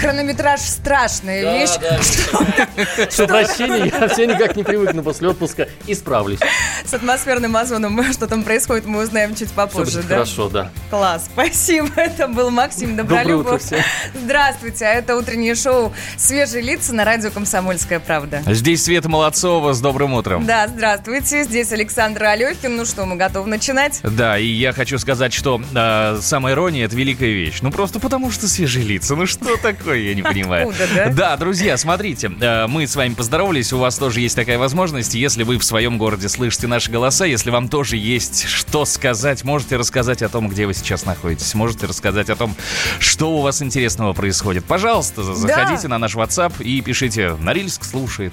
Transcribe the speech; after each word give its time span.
Хронометраж 0.00 0.60
страшная 0.60 1.58
вещь. 1.58 1.70
Прошу 2.96 3.26
прощения, 3.26 3.92
я 4.00 4.08
все 4.08 4.26
никак 4.26 4.56
не 4.56 4.62
привыкну 4.64 5.02
после 5.02 5.28
отпуска. 5.28 5.68
Исправлюсь. 5.86 6.40
С 6.84 6.94
атмосферным 6.94 7.56
озоном 7.56 8.00
что 8.12 8.26
там 8.26 8.42
происходит, 8.42 8.86
мы 8.86 9.02
узнаем 9.02 9.34
чуть 9.34 9.48
Все 9.48 9.54
попозже, 9.56 9.98
будет 9.98 10.08
да? 10.08 10.14
хорошо, 10.14 10.48
да. 10.48 10.70
Класс, 10.90 11.28
спасибо. 11.32 11.88
Это 11.96 12.28
был 12.28 12.50
Максим 12.50 12.96
Доброе 12.96 13.20
утро 13.20 13.28
Добролюбов. 13.34 13.62
всем. 13.62 13.80
Здравствуйте, 14.14 14.86
а 14.86 14.92
это 14.94 15.16
утреннее 15.16 15.54
шоу 15.54 15.92
«Свежие 16.16 16.62
лица» 16.62 16.94
на 16.94 17.04
радио 17.04 17.30
«Комсомольская 17.30 18.00
правда». 18.00 18.42
Здесь 18.46 18.84
Света 18.84 19.08
Молодцова 19.08 19.72
с 19.72 19.80
добрым 19.80 20.14
утром. 20.14 20.46
Да, 20.46 20.66
здравствуйте, 20.68 21.44
здесь 21.44 21.72
Александр 21.72 22.24
Алехин. 22.24 22.76
Ну 22.76 22.84
что, 22.84 23.04
мы 23.04 23.16
готовы 23.16 23.48
начинать? 23.48 24.00
Да, 24.02 24.38
и 24.38 24.46
я 24.46 24.72
хочу 24.72 24.98
сказать, 24.98 25.32
что 25.32 25.60
э, 25.74 26.18
самая 26.22 26.54
ирония– 26.54 26.84
это 26.86 26.96
великая 26.96 27.32
вещь. 27.32 27.58
Ну, 27.60 27.70
просто 27.70 28.00
потому 28.00 28.30
что 28.30 28.48
свежие 28.48 28.84
лица. 28.84 29.14
Ну, 29.14 29.26
что 29.26 29.56
такое, 29.56 29.89
я 29.98 30.14
не 30.14 30.22
понимаю. 30.22 30.68
Откуда, 30.68 30.88
да? 30.94 31.08
Да, 31.10 31.36
друзья, 31.36 31.76
смотрите, 31.76 32.30
э, 32.40 32.66
мы 32.66 32.86
с 32.86 32.96
вами 32.96 33.14
поздоровались, 33.14 33.72
у 33.72 33.78
вас 33.78 33.96
тоже 33.98 34.20
есть 34.20 34.36
такая 34.36 34.58
возможность. 34.58 35.14
Если 35.14 35.42
вы 35.42 35.58
в 35.58 35.64
своем 35.64 35.98
городе 35.98 36.28
слышите 36.28 36.66
наши 36.66 36.90
голоса, 36.90 37.24
если 37.24 37.50
вам 37.50 37.68
тоже 37.68 37.96
есть 37.96 38.46
что 38.48 38.84
сказать, 38.84 39.44
можете 39.44 39.76
рассказать 39.76 40.22
о 40.22 40.28
том, 40.28 40.48
где 40.48 40.66
вы 40.66 40.74
сейчас 40.74 41.04
находитесь, 41.04 41.54
можете 41.54 41.86
рассказать 41.86 42.30
о 42.30 42.36
том, 42.36 42.54
что 42.98 43.36
у 43.36 43.40
вас 43.42 43.62
интересного 43.62 44.12
происходит. 44.12 44.64
Пожалуйста, 44.64 45.22
за- 45.22 45.34
заходите 45.34 45.88
на 45.88 45.98
наш 45.98 46.14
WhatsApp 46.14 46.62
и 46.62 46.80
пишите 46.80 47.34
«Норильск 47.40 47.84
слушает». 47.84 48.32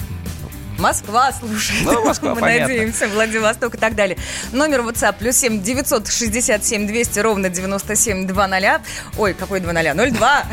Москва 0.77 1.31
слушает. 1.31 1.83
Ну, 1.83 2.05
Москва, 2.05 2.29
Мы 2.35 2.41
понятно. 2.41 2.67
надеемся, 2.67 3.07
Владивосток 3.07 3.75
и 3.75 3.77
так 3.77 3.95
далее. 3.95 4.17
Номер 4.51 4.81
WhatsApp 4.81 5.15
плюс 5.19 5.35
7 5.37 5.61
967 5.61 6.87
200 6.87 7.19
ровно 7.19 7.49
9720. 7.49 8.81
Ой, 9.17 9.33
какой 9.33 9.59
20? 9.59 10.13
02. 10.13 10.43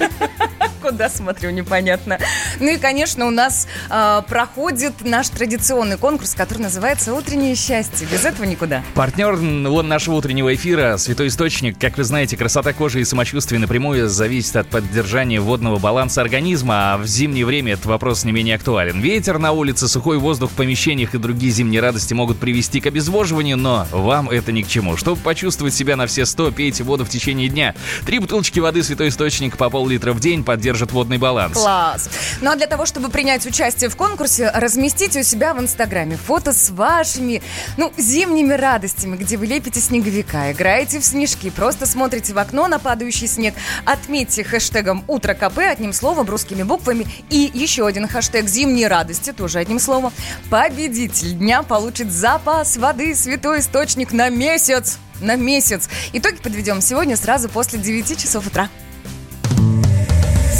Куда 0.86 1.08
смотрю, 1.08 1.50
непонятно. 1.50 2.20
Ну 2.60 2.68
и, 2.72 2.76
конечно, 2.76 3.26
у 3.26 3.30
нас 3.30 3.66
э, 3.90 4.22
проходит 4.28 4.92
наш 5.04 5.28
традиционный 5.30 5.98
конкурс, 5.98 6.36
который 6.36 6.60
называется 6.60 7.12
«Утреннее 7.12 7.56
счастье». 7.56 8.06
Без 8.06 8.24
этого 8.24 8.46
никуда. 8.46 8.84
Партнер 8.94 9.34
м, 9.34 9.64
вон 9.64 9.88
нашего 9.88 10.14
утреннего 10.14 10.54
эфира 10.54 10.96
«Святой 10.96 11.26
источник». 11.26 11.76
Как 11.76 11.98
вы 11.98 12.04
знаете, 12.04 12.36
красота 12.36 12.72
кожи 12.72 13.00
и 13.00 13.04
самочувствие 13.04 13.58
напрямую 13.58 14.08
зависит 14.08 14.54
от 14.54 14.68
поддержания 14.68 15.40
водного 15.40 15.80
баланса 15.80 16.20
организма, 16.20 16.94
а 16.94 16.98
в 16.98 17.06
зимнее 17.08 17.44
время 17.44 17.72
этот 17.72 17.86
вопрос 17.86 18.22
не 18.22 18.30
менее 18.30 18.54
актуален. 18.54 19.00
Ветер 19.00 19.40
на 19.40 19.50
улице, 19.50 19.88
сухой 19.88 20.18
воздух 20.18 20.52
в 20.52 20.54
помещениях 20.54 21.16
и 21.16 21.18
другие 21.18 21.50
зимние 21.50 21.80
радости 21.80 22.14
могут 22.14 22.38
привести 22.38 22.80
к 22.80 22.86
обезвоживанию, 22.86 23.56
но 23.56 23.88
вам 23.90 24.30
это 24.30 24.52
ни 24.52 24.62
к 24.62 24.68
чему. 24.68 24.96
Чтобы 24.96 25.20
почувствовать 25.20 25.74
себя 25.74 25.96
на 25.96 26.06
все 26.06 26.24
100, 26.24 26.52
пейте 26.52 26.84
воду 26.84 27.04
в 27.04 27.08
течение 27.08 27.48
дня. 27.48 27.74
Три 28.06 28.20
бутылочки 28.20 28.60
воды 28.60 28.84
«Святой 28.84 29.08
источник» 29.08 29.56
по 29.56 29.68
пол-литра 29.68 30.12
в 30.12 30.20
день 30.20 30.44
поддержат 30.76 30.92
водный 30.92 31.18
баланс. 31.18 31.54
Класс. 31.54 32.08
Ну 32.40 32.50
а 32.50 32.56
для 32.56 32.66
того, 32.66 32.86
чтобы 32.86 33.08
принять 33.08 33.46
участие 33.46 33.88
в 33.88 33.96
конкурсе, 33.96 34.50
разместите 34.54 35.20
у 35.20 35.22
себя 35.22 35.54
в 35.54 35.60
Инстаграме 35.60 36.16
фото 36.16 36.52
с 36.52 36.70
вашими, 36.70 37.42
ну, 37.76 37.92
зимними 37.96 38.52
радостями, 38.52 39.16
где 39.16 39.36
вы 39.36 39.46
лепите 39.46 39.80
снеговика, 39.80 40.52
играете 40.52 41.00
в 41.00 41.04
снежки, 41.04 41.50
просто 41.50 41.86
смотрите 41.86 42.34
в 42.34 42.38
окно 42.38 42.68
на 42.68 42.78
падающий 42.78 43.26
снег, 43.26 43.54
отметьте 43.84 44.44
хэштегом 44.44 45.04
«Утро 45.08 45.34
КП» 45.34 45.58
одним 45.58 45.92
словом, 45.92 46.28
русскими 46.28 46.62
буквами, 46.62 47.06
и 47.30 47.50
еще 47.54 47.86
один 47.86 48.06
хэштег 48.06 48.46
«Зимние 48.48 48.88
радости» 48.88 49.32
тоже 49.32 49.58
одним 49.58 49.78
словом. 49.78 50.12
Победитель 50.50 51.32
дня 51.34 51.62
получит 51.62 52.12
запас 52.12 52.76
воды 52.76 53.14
«Святой 53.14 53.60
источник» 53.60 54.12
на 54.12 54.28
месяц. 54.28 54.98
На 55.20 55.36
месяц. 55.36 55.88
Итоги 56.12 56.36
подведем 56.36 56.82
сегодня 56.82 57.16
сразу 57.16 57.48
после 57.48 57.78
9 57.78 58.18
часов 58.18 58.46
утра. 58.46 58.68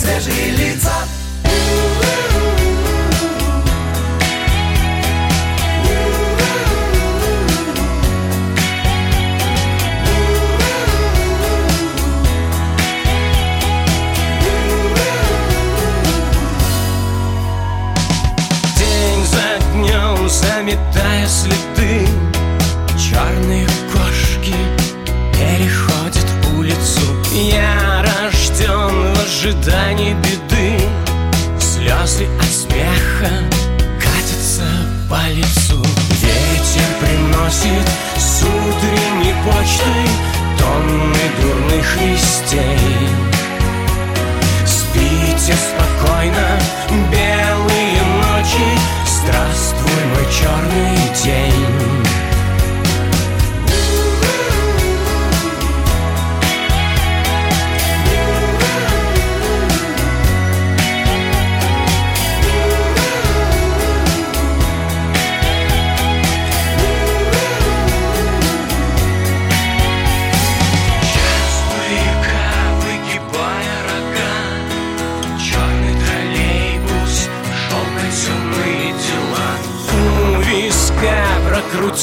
Свежие 0.06 0.50
лица. 0.52 0.92
День 18.78 19.26
за 19.26 19.58
днем 19.72 20.28
заметая 20.28 21.26
следы 21.26 22.06
Черные 22.96 23.66
кошки 23.92 24.54
переходят 25.32 26.26
улицу 26.56 27.00
Я 27.32 27.95
ожидании 29.26 30.14
беды. 30.14 30.78
Слезы 31.58 32.28
от 32.38 32.46
смеха 32.46 33.32
катятся 34.00 34.68
по 35.10 35.28
лицу. 35.30 35.82
Ветер 36.22 36.90
приносит 37.00 37.88
с 38.16 38.42
утренней 38.42 39.34
почтой 39.44 40.06
Тонны 40.58 41.26
дурных 41.40 41.96
вестей. 41.96 43.08
Спите 44.64 45.54
спокойно, 45.54 46.60
белые 47.10 48.02
ночи. 48.22 48.68
Здравствуй, 49.06 50.04
мой 50.14 50.26
черный 50.32 51.14
день 51.24 51.95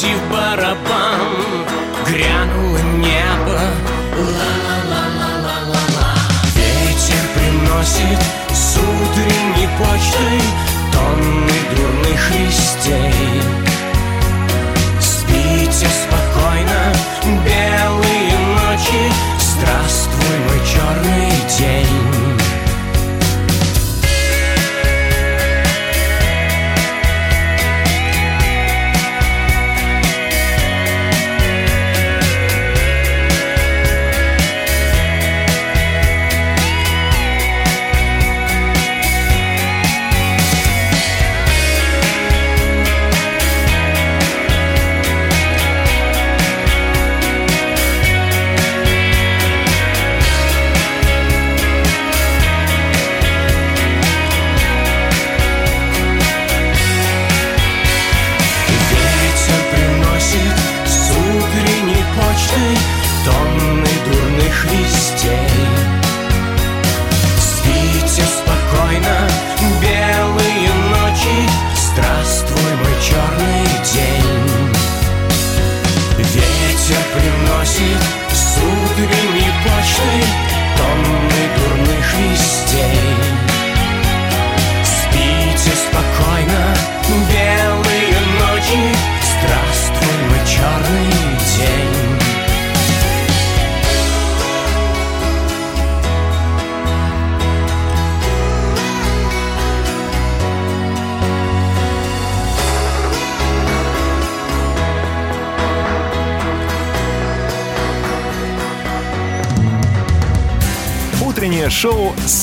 В 0.03 0.29
барабан, 0.29 1.65
грянуло 2.05 2.77
небо 2.97 3.57
Ла-ла-ла-ла-ла-ла 4.17 6.11
Ветер 6.55 7.23
приносит 7.33 8.21
с 8.51 8.77
утренней 8.77 9.69
почтой 9.79 10.41
Тонны 10.91 11.57
дурных 11.77 12.23
листей. 12.31 13.62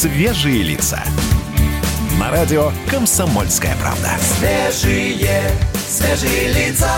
«Свежие 0.00 0.62
лица». 0.62 0.98
На 2.18 2.30
радио 2.30 2.72
«Комсомольская 2.88 3.76
правда». 3.82 4.08
Свежие, 4.38 5.50
свежие 5.76 6.54
лица. 6.54 6.88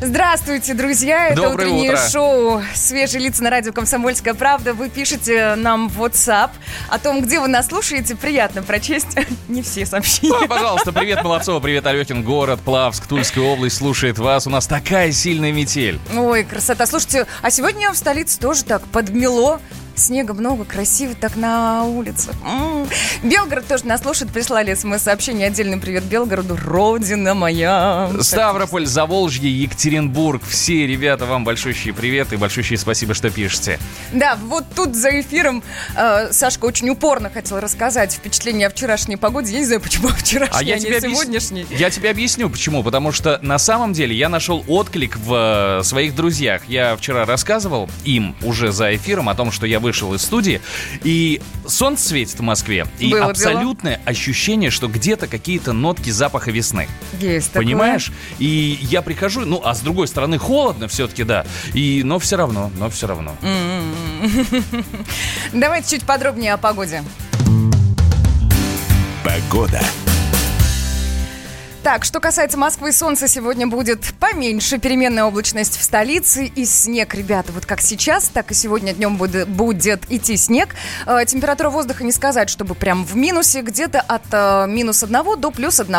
Здравствуйте, 0.00 0.74
друзья! 0.74 1.30
Это 1.30 1.42
Доброе 1.42 1.66
утреннее 1.66 1.94
утро. 1.94 2.08
шоу 2.08 2.62
«Свежие 2.76 3.24
лица» 3.24 3.42
на 3.42 3.50
радио 3.50 3.72
«Комсомольская 3.72 4.34
правда». 4.34 4.72
Вы 4.72 4.88
пишете 4.88 5.56
нам 5.56 5.88
в 5.88 6.00
WhatsApp 6.00 6.50
о 6.88 7.00
том, 7.00 7.22
где 7.22 7.40
вы 7.40 7.48
нас 7.48 7.66
слушаете. 7.66 8.14
Приятно 8.14 8.62
прочесть 8.62 9.18
не 9.48 9.62
все 9.62 9.84
сообщения. 9.84 10.32
Ой, 10.32 10.46
пожалуйста, 10.46 10.92
привет, 10.92 11.24
Молодцова, 11.24 11.58
привет, 11.58 11.88
Алехин, 11.88 12.22
город, 12.22 12.60
Плавск, 12.64 13.04
Тульская 13.08 13.42
область 13.42 13.78
слушает 13.78 14.20
вас. 14.20 14.46
У 14.46 14.50
нас 14.50 14.68
такая 14.68 15.10
сильная 15.10 15.50
метель. 15.50 15.98
Ой, 16.16 16.44
красота. 16.44 16.86
Слушайте, 16.86 17.26
а 17.42 17.50
сегодня 17.50 17.90
в 17.90 17.96
столице 17.96 18.38
тоже 18.38 18.62
так 18.62 18.82
подмело. 18.82 19.60
Снега 19.96 20.34
много, 20.34 20.64
красиво 20.66 21.14
так 21.18 21.36
на 21.36 21.84
улицах. 21.84 22.34
М. 22.44 22.86
Белгород 23.22 23.66
тоже 23.66 23.86
нас 23.86 24.02
слушает. 24.02 24.30
Прислали 24.30 24.74
смс-сообщение. 24.74 25.46
Отдельный 25.46 25.78
привет 25.78 26.04
Белгороду. 26.04 26.54
Родина 26.62 27.32
моя. 27.34 28.10
Ставрополь, 28.20 28.84
Заволжье, 28.86 29.50
Екатеринбург. 29.50 30.42
Все 30.46 30.86
ребята, 30.86 31.24
вам 31.24 31.44
большущий 31.44 31.94
привет 31.94 32.32
и 32.34 32.36
большущее 32.36 32.78
спасибо, 32.78 33.14
что 33.14 33.30
пишете. 33.30 33.78
Да, 34.12 34.36
вот 34.44 34.64
тут 34.74 34.94
за 34.94 35.18
эфиром 35.18 35.62
э, 35.96 36.30
Сашка 36.30 36.66
очень 36.66 36.90
упорно 36.90 37.30
хотел 37.30 37.58
рассказать 37.58 38.12
впечатление 38.12 38.66
о 38.66 38.70
вчерашней 38.70 39.16
погоде. 39.16 39.52
Я 39.54 39.60
не 39.60 39.64
знаю, 39.64 39.80
почему 39.80 40.08
вчерашней, 40.16 40.56
А 40.58 40.62
я 40.62 40.74
не 40.74 40.82
тебе, 40.82 40.98
объяс- 40.98 41.10
сегодняшней. 41.12 41.66
я 41.70 41.88
тебе 41.88 42.10
объясню, 42.10 42.50
почему. 42.50 42.82
Потому 42.82 43.12
что 43.12 43.38
на 43.40 43.56
самом 43.58 43.94
деле 43.94 44.14
я 44.14 44.28
нашел 44.28 44.62
отклик 44.68 45.16
в 45.16 45.80
э, 45.80 45.84
своих 45.84 46.14
друзьях. 46.14 46.62
Я 46.68 46.94
вчера 46.96 47.24
рассказывал 47.24 47.88
им 48.04 48.36
уже 48.42 48.72
за 48.72 48.94
эфиром 48.94 49.30
о 49.30 49.34
том, 49.34 49.50
что 49.50 49.66
я 49.66 49.80
вышел 49.86 50.12
из 50.14 50.22
студии, 50.22 50.60
и 51.04 51.40
солнце 51.64 52.08
светит 52.08 52.40
в 52.40 52.42
Москве, 52.42 52.88
и 52.98 53.10
Было 53.10 53.26
абсолютное 53.26 54.00
ощущение, 54.04 54.70
что 54.70 54.88
где-то 54.88 55.28
какие-то 55.28 55.72
нотки 55.72 56.10
запаха 56.10 56.50
весны. 56.50 56.88
Есть 57.20 57.52
такое. 57.52 57.64
Понимаешь? 57.64 58.10
И 58.40 58.80
я 58.82 59.00
прихожу, 59.00 59.42
ну, 59.42 59.62
а 59.64 59.76
с 59.76 59.80
другой 59.82 60.08
стороны 60.08 60.38
холодно 60.38 60.88
все-таки, 60.88 61.22
да. 61.22 61.46
И, 61.72 62.02
но 62.04 62.18
все 62.18 62.36
равно, 62.36 62.72
но 62.78 62.90
все 62.90 63.06
равно. 63.06 63.36
Давайте 65.52 65.96
чуть 65.96 66.04
подробнее 66.04 66.54
о 66.54 66.56
погоде. 66.56 67.04
Погода. 69.22 69.80
Так, 71.86 72.04
что 72.04 72.18
касается 72.18 72.58
Москвы, 72.58 72.90
солнце 72.90 73.28
сегодня 73.28 73.68
будет 73.68 74.12
поменьше. 74.18 74.78
Переменная 74.78 75.22
облачность 75.22 75.78
в 75.78 75.84
столице 75.84 76.46
и 76.46 76.64
снег, 76.64 77.14
ребята. 77.14 77.52
Вот 77.52 77.64
как 77.64 77.80
сейчас, 77.80 78.24
так 78.24 78.50
и 78.50 78.54
сегодня 78.54 78.92
днем 78.92 79.16
будет, 79.16 79.46
будет 79.46 80.02
идти 80.10 80.36
снег. 80.36 80.74
Э, 81.06 81.24
температура 81.24 81.70
воздуха 81.70 82.02
не 82.02 82.10
сказать, 82.10 82.50
чтобы 82.50 82.74
прям 82.74 83.04
в 83.04 83.14
минусе. 83.14 83.60
Где-то 83.62 84.00
от 84.00 84.24
э, 84.32 84.66
минус 84.66 85.04
1 85.04 85.40
до 85.40 85.52
плюс 85.52 85.78
1 85.78 85.96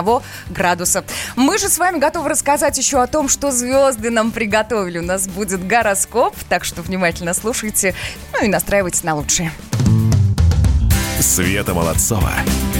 градуса. 0.49 1.05
Мы 1.37 1.57
же 1.57 1.69
с 1.69 1.77
вами 1.77 1.99
готовы 1.99 2.27
рассказать 2.27 2.77
еще 2.77 3.01
о 3.01 3.07
том, 3.07 3.29
что 3.29 3.51
звезды 3.51 4.09
нам 4.09 4.31
приготовили. 4.31 4.99
У 4.99 5.03
нас 5.03 5.25
будет 5.29 5.65
гороскоп, 5.65 6.35
так 6.49 6.65
что 6.65 6.81
внимательно 6.81 7.33
слушайте. 7.33 7.95
Ну 8.33 8.43
и 8.43 8.49
настраивайтесь 8.49 9.03
на 9.03 9.15
лучшее. 9.15 9.53
Света 11.21 11.73
Молодцова. 11.73 12.33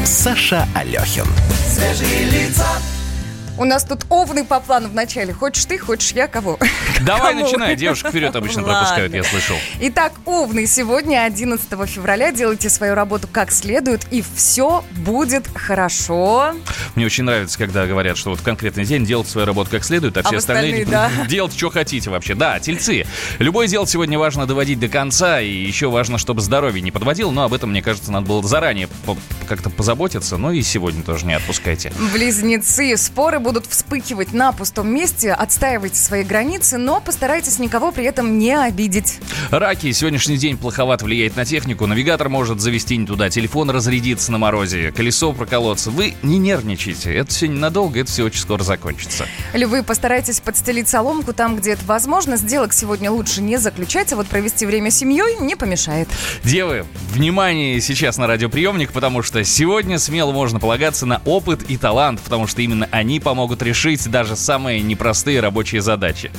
Саша 0.04 0.68
Алехин. 0.76 1.26
Свежие 1.74 2.26
лица. 2.26 2.68
У 3.60 3.66
нас 3.66 3.84
тут 3.84 4.06
овны 4.10 4.46
по 4.46 4.60
плану 4.60 4.88
в 4.88 4.94
начале. 4.94 5.34
Хочешь 5.34 5.66
ты, 5.66 5.80
хочешь 5.80 6.12
я, 6.12 6.28
кого? 6.28 6.60
Давай 7.02 7.34
Кому? 7.34 7.44
начинай, 7.46 7.76
девушек 7.76 8.10
вперед 8.10 8.36
обычно 8.36 8.62
Ладно. 8.62 8.76
пропускают, 8.76 9.14
я 9.14 9.24
слышал. 9.24 9.56
Итак, 9.82 10.14
Овны, 10.26 10.68
сегодня, 10.68 11.24
11 11.26 11.68
февраля, 11.90 12.32
делайте 12.32 12.70
свою 12.70 12.94
работу 12.94 13.28
как 13.32 13.52
следует, 13.52 14.06
и 14.12 14.24
все 14.36 14.84
будет 14.98 15.48
хорошо. 15.56 16.54
Мне 16.94 17.08
очень 17.08 17.24
нравится, 17.24 17.58
когда 17.58 17.88
говорят, 17.88 18.16
что 18.18 18.30
вот 18.30 18.40
в 18.40 18.44
конкретный 18.44 18.86
день 18.86 19.06
делать 19.06 19.28
свою 19.28 19.48
работу 19.48 19.72
как 19.72 19.84
следует, 19.84 20.18
а, 20.18 20.20
А 20.20 20.24
все 20.24 20.38
остальные 20.38 20.84
остальные, 20.84 20.86
да. 20.86 21.26
делать, 21.28 21.56
что 21.58 21.72
хотите 21.72 22.12
вообще. 22.12 22.36
Да, 22.36 22.60
тельцы. 22.60 23.06
Любое 23.40 23.68
дело 23.68 23.88
сегодня 23.88 24.20
важно 24.20 24.46
доводить 24.46 24.80
до 24.80 24.88
конца, 24.88 25.42
и 25.42 25.50
еще 25.52 25.90
важно, 25.90 26.20
чтобы 26.20 26.42
здоровье 26.42 26.82
не 26.84 26.92
подводил, 26.92 27.32
но 27.32 27.44
об 27.44 27.54
этом, 27.54 27.72
мне 27.72 27.82
кажется, 27.82 28.12
надо 28.12 28.28
было 28.28 28.44
заранее 28.44 28.88
как-то 29.48 29.70
позаботиться, 29.72 30.38
но 30.38 30.52
и 30.52 30.62
сегодня 30.62 31.02
тоже 31.02 31.26
не 31.26 31.34
отпускайте. 31.34 31.92
Близнецы, 32.14 32.96
споры 32.98 33.40
будут 33.48 33.66
вспыхивать 33.66 34.34
на 34.34 34.52
пустом 34.52 34.90
месте, 34.90 35.32
отстаивайте 35.32 35.96
свои 35.96 36.24
границы, 36.24 36.78
но 36.78 37.00
постарайтесь 37.00 37.60
никого 37.60 37.94
при 37.94 38.04
этом 38.04 38.38
не 38.38 38.54
обидеть. 38.54 39.20
Раки, 39.52 39.90
сегодняшний 39.94 40.36
день 40.36 40.58
плоховато 40.58 41.06
влияет 41.06 41.38
на 41.38 41.46
технику, 41.46 41.86
навигатор 41.86 42.28
может 42.28 42.60
завести 42.60 42.98
не 42.98 43.08
туда, 43.08 43.30
телефон 43.30 43.70
разрядится 43.70 44.34
на 44.34 44.38
морозе, 44.38 44.92
колесо 44.92 45.32
проколоться. 45.32 45.92
Вы 45.92 46.16
не 46.24 46.40
нервничайте, 46.40 47.14
это 47.14 47.30
все 47.30 47.48
ненадолго, 47.48 48.02
это 48.02 48.12
все 48.12 48.26
очень 48.26 48.42
скоро 48.42 48.64
закончится. 48.64 49.26
Львы, 49.54 49.82
постарайтесь 49.82 50.42
подстелить 50.42 50.90
соломку 50.90 51.32
там, 51.32 51.56
где 51.56 51.72
это 51.72 51.86
возможно. 51.86 52.36
Сделок 52.36 52.74
сегодня 52.74 53.10
лучше 53.12 53.42
не 53.42 53.56
заключать, 53.56 54.12
а 54.12 54.18
вот 54.18 54.28
провести 54.28 54.66
время 54.66 54.92
с 54.92 54.98
семьей 54.98 55.38
не 55.40 55.56
помешает. 55.56 56.10
Девы, 56.44 56.86
внимание 57.14 57.80
сейчас 57.80 58.18
на 58.18 58.28
радиоприемник, 58.28 58.92
потому 58.92 59.24
что 59.24 59.42
сегодня 59.46 60.00
смело 60.00 60.34
можно 60.34 60.60
полагаться 60.60 61.06
на 61.06 61.22
опыт 61.24 61.64
и 61.70 61.78
талант, 61.78 62.20
потому 62.20 62.46
что 62.46 62.62
именно 62.62 62.90
они 62.92 63.22
помогут 63.22 63.37
решить 63.62 64.10
даже 64.10 64.36
самые 64.36 64.82
непростые 64.82 65.40
рабочие 65.40 65.82
задачи. 65.82 66.32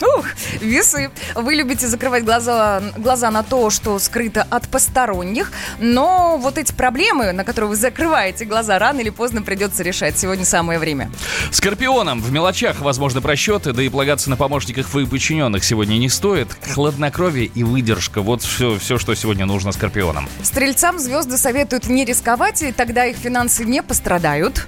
Ух, 0.00 0.25
весы. 0.60 1.10
Вы 1.34 1.54
любите 1.54 1.86
закрывать 1.86 2.24
глаза, 2.24 2.82
глаза 2.96 3.30
на 3.30 3.42
то, 3.42 3.70
что 3.70 3.98
скрыто 3.98 4.46
от 4.48 4.68
посторонних, 4.68 5.52
но 5.78 6.38
вот 6.38 6.58
эти 6.58 6.72
проблемы, 6.72 7.32
на 7.32 7.44
которые 7.44 7.70
вы 7.70 7.76
закрываете 7.76 8.44
глаза, 8.44 8.78
рано 8.78 9.00
или 9.00 9.10
поздно 9.10 9.42
придется 9.42 9.82
решать. 9.82 10.18
Сегодня 10.18 10.44
самое 10.44 10.78
время. 10.78 11.10
Скорпионам 11.50 12.20
в 12.20 12.32
мелочах 12.32 12.80
возможны 12.80 13.20
просчеты, 13.20 13.72
да 13.72 13.82
и 13.82 13.88
полагаться 13.88 14.30
на 14.30 14.36
помощников 14.36 14.94
и 14.96 15.06
подчиненных 15.06 15.64
сегодня 15.64 15.96
не 15.98 16.08
стоит. 16.08 16.48
Хладнокровие 16.74 17.46
и 17.46 17.62
выдержка– 17.62 18.20
вот 18.22 18.42
все, 18.42 18.78
все, 18.78 18.98
что 18.98 19.14
сегодня 19.14 19.46
нужно 19.46 19.72
скорпионам. 19.72 20.28
Стрельцам 20.42 20.98
звезды 20.98 21.36
советуют 21.36 21.88
не 21.88 22.04
рисковать, 22.04 22.62
и 22.62 22.72
тогда 22.72 23.06
их 23.06 23.16
финансы 23.16 23.64
не 23.64 23.82
пострадают. 23.82 24.66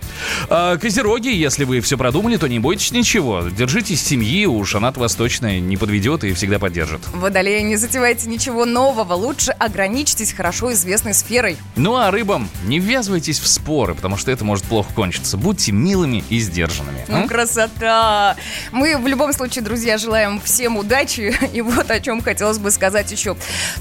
А, 0.48 0.76
козероги, 0.76 1.28
если 1.28 1.64
вы 1.64 1.80
все 1.80 1.96
продумали, 1.96 2.36
то 2.36 2.48
не 2.48 2.58
бойтесь 2.58 2.92
ничего. 2.92 3.44
Держитесь 3.48 4.02
семьи, 4.02 4.46
уж 4.46 4.74
она 4.74 4.92
вас 4.98 5.14
точно 5.14 5.57
не 5.60 5.76
подведет 5.76 6.24
и 6.24 6.32
всегда 6.32 6.58
поддержит. 6.58 7.00
Водолеи, 7.12 7.60
не 7.62 7.76
затевайте 7.76 8.28
ничего 8.28 8.64
нового, 8.64 9.14
лучше 9.14 9.52
ограничьтесь 9.52 10.32
хорошо 10.32 10.72
известной 10.72 11.14
сферой. 11.14 11.56
Ну 11.76 11.96
а 11.96 12.10
рыбам 12.10 12.48
не 12.64 12.78
ввязывайтесь 12.78 13.38
в 13.40 13.46
споры, 13.48 13.94
потому 13.94 14.16
что 14.16 14.30
это 14.30 14.44
может 14.44 14.64
плохо 14.64 14.92
кончиться. 14.94 15.36
Будьте 15.36 15.72
милыми 15.72 16.24
и 16.28 16.38
сдержанными. 16.40 17.04
Ну, 17.08 17.18
М? 17.22 17.28
красота! 17.28 18.36
Мы 18.72 18.96
в 18.98 19.06
любом 19.06 19.32
случае, 19.32 19.62
друзья, 19.64 19.98
желаем 19.98 20.40
всем 20.40 20.76
удачи. 20.76 21.34
И 21.52 21.60
вот 21.60 21.90
о 21.90 22.00
чем 22.00 22.20
хотелось 22.20 22.58
бы 22.58 22.70
сказать 22.70 23.10
еще. 23.12 23.36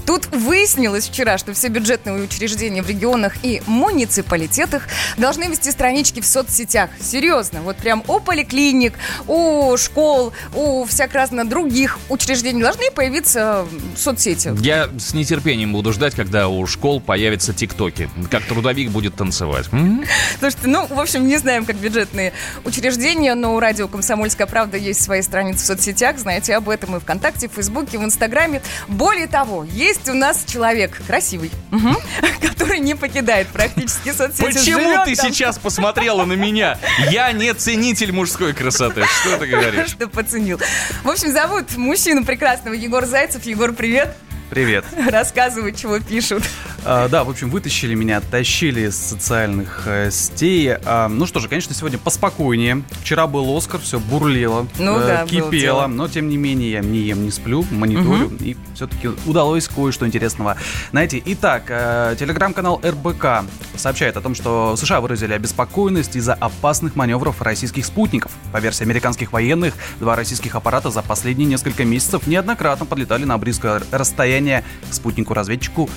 Тут 0.06 0.26
выяснилось 0.34 1.08
вчера, 1.08 1.38
что 1.38 1.52
все 1.52 1.68
бюджетные 1.68 2.22
учреждения 2.22 2.82
в 2.82 2.88
регионах 2.88 3.34
и 3.42 3.62
муниципалитетах 3.66 4.84
должны 5.16 5.44
вести 5.44 5.70
странички 5.70 6.20
в 6.20 6.26
соцсетях. 6.26 6.90
Серьезно, 7.00 7.62
вот 7.62 7.76
прям 7.76 8.02
у 8.08 8.20
поликлиник, 8.20 8.94
у 9.26 9.76
школ, 9.76 10.32
у 10.54 10.84
всяк 10.84 11.12
разных 11.14 11.48
других 11.68 11.98
учреждений 12.08 12.62
должны 12.62 12.90
появиться 12.90 13.66
соцсети. 13.94 14.54
Я 14.60 14.88
с 14.98 15.12
нетерпением 15.12 15.72
буду 15.72 15.92
ждать, 15.92 16.14
когда 16.14 16.48
у 16.48 16.66
школ 16.66 16.98
появятся 17.00 17.52
тиктоки. 17.52 18.08
Как 18.30 18.42
трудовик 18.44 18.90
будет 18.90 19.14
танцевать. 19.16 19.66
М? 19.72 20.02
Слушайте, 20.38 20.68
ну, 20.68 20.86
в 20.86 20.98
общем, 20.98 21.26
не 21.26 21.36
знаем, 21.36 21.66
как 21.66 21.76
бюджетные 21.76 22.32
учреждения, 22.64 23.34
но 23.34 23.54
у 23.54 23.60
радио 23.60 23.86
«Комсомольская 23.86 24.46
правда» 24.46 24.78
есть 24.78 25.02
свои 25.02 25.20
страницы 25.20 25.62
в 25.62 25.66
соцсетях. 25.66 26.18
Знаете 26.18 26.56
об 26.56 26.70
этом 26.70 26.96
и 26.96 27.00
ВКонтакте, 27.00 27.48
в 27.48 27.52
Фейсбуке, 27.52 27.98
в 27.98 28.04
Инстаграме. 28.04 28.62
Более 28.88 29.26
того, 29.26 29.64
есть 29.64 30.08
у 30.08 30.14
нас 30.14 30.44
человек 30.46 31.02
красивый, 31.06 31.50
который 32.40 32.78
не 32.80 32.94
покидает 32.94 33.48
практически 33.48 34.12
соцсети. 34.12 34.42
Почему 34.42 35.04
ты 35.04 35.14
там. 35.14 35.26
сейчас 35.26 35.58
посмотрела 35.58 36.24
на 36.24 36.32
меня? 36.32 36.78
Я 37.10 37.30
не 37.32 37.52
ценитель 37.52 38.12
мужской 38.12 38.54
красоты. 38.54 39.04
Что 39.20 39.36
ты 39.36 39.46
говоришь? 39.46 39.90
Что 39.90 40.08
поценил. 40.08 40.58
В 41.04 41.10
общем, 41.10 41.30
зовут 41.30 41.57
мужчину 41.76 42.24
прекрасного 42.24 42.74
Егор 42.74 43.04
Зайцев. 43.04 43.44
Егор, 43.44 43.72
привет. 43.72 44.14
Привет. 44.50 44.84
Рассказывай, 45.10 45.74
чего 45.74 46.00
пишут. 46.00 46.42
А, 46.84 47.08
да, 47.08 47.24
в 47.24 47.30
общем, 47.30 47.50
вытащили 47.50 47.94
меня, 47.94 48.20
тащили 48.20 48.88
из 48.88 48.96
социальных 48.96 49.82
э, 49.86 50.10
сетей. 50.10 50.74
А, 50.84 51.08
ну 51.08 51.26
что 51.26 51.40
же, 51.40 51.48
конечно, 51.48 51.74
сегодня 51.74 51.98
поспокойнее. 51.98 52.82
Вчера 53.02 53.26
был 53.26 53.56
Оскар, 53.56 53.80
все 53.80 53.98
бурлело, 53.98 54.66
Ну 54.78 54.98
э, 54.98 55.06
да, 55.06 55.26
кипело. 55.26 55.86
Но, 55.86 56.08
тем 56.08 56.28
не 56.28 56.36
менее, 56.36 56.70
я 56.70 56.80
не 56.80 57.00
ем, 57.00 57.24
не 57.24 57.30
сплю, 57.30 57.64
мониторю. 57.70 58.30
И 58.40 58.56
все-таки 58.74 59.10
удалось 59.26 59.68
кое-что 59.68 60.06
интересного 60.06 60.56
найти. 60.92 61.22
Итак, 61.26 61.64
э, 61.68 62.16
телеграм-канал 62.18 62.80
РБК 62.84 63.44
сообщает 63.76 64.16
о 64.16 64.20
том, 64.20 64.34
что 64.34 64.76
США 64.76 65.00
выразили 65.00 65.32
обеспокоенность 65.32 66.16
из-за 66.16 66.34
опасных 66.34 66.96
маневров 66.96 67.42
российских 67.42 67.86
спутников. 67.86 68.32
По 68.52 68.58
версии 68.58 68.84
американских 68.84 69.32
военных, 69.32 69.74
два 69.98 70.16
российских 70.16 70.54
аппарата 70.54 70.90
за 70.90 71.02
последние 71.02 71.48
несколько 71.48 71.84
месяцев 71.84 72.26
неоднократно 72.26 72.86
подлетали 72.86 73.24
на 73.24 73.36
близкое 73.38 73.82
расстояние 73.90 74.64
к 74.88 74.94
спутнику-разведчику 74.94 75.90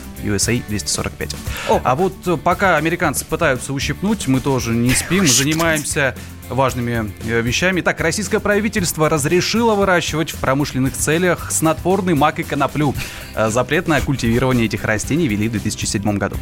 USA-245. 0.72 1.36
А 1.84 1.96
вот 1.96 2.13
э, 2.25 2.38
пока 2.38 2.78
американцы 2.78 3.25
пытаются 3.25 3.74
ущипнуть, 3.74 4.28
мы 4.28 4.40
тоже 4.40 4.72
не 4.72 4.94
спим, 4.94 5.28
занимаемся 5.28 6.16
важными 6.50 7.12
э, 7.25 7.42
вещами. 7.42 7.82
Так, 7.82 8.00
российское 8.00 8.40
правительство 8.40 9.10
разрешило 9.10 9.75
выращивать 9.75 10.32
в 10.32 10.38
промышленных 10.38 10.94
целях 10.94 11.51
снотворный 11.51 12.13
мак 12.13 12.40
и 12.40 12.44
коноплю. 12.44 12.94
Э, 13.36 13.50
Запрет 13.50 13.88
на 13.88 14.01
культивирование 14.01 14.66
этих 14.66 14.84
растений 14.84 15.28
ввели 15.28 15.48
в 15.48 15.51
2007 15.51 16.18
году. 16.18 16.38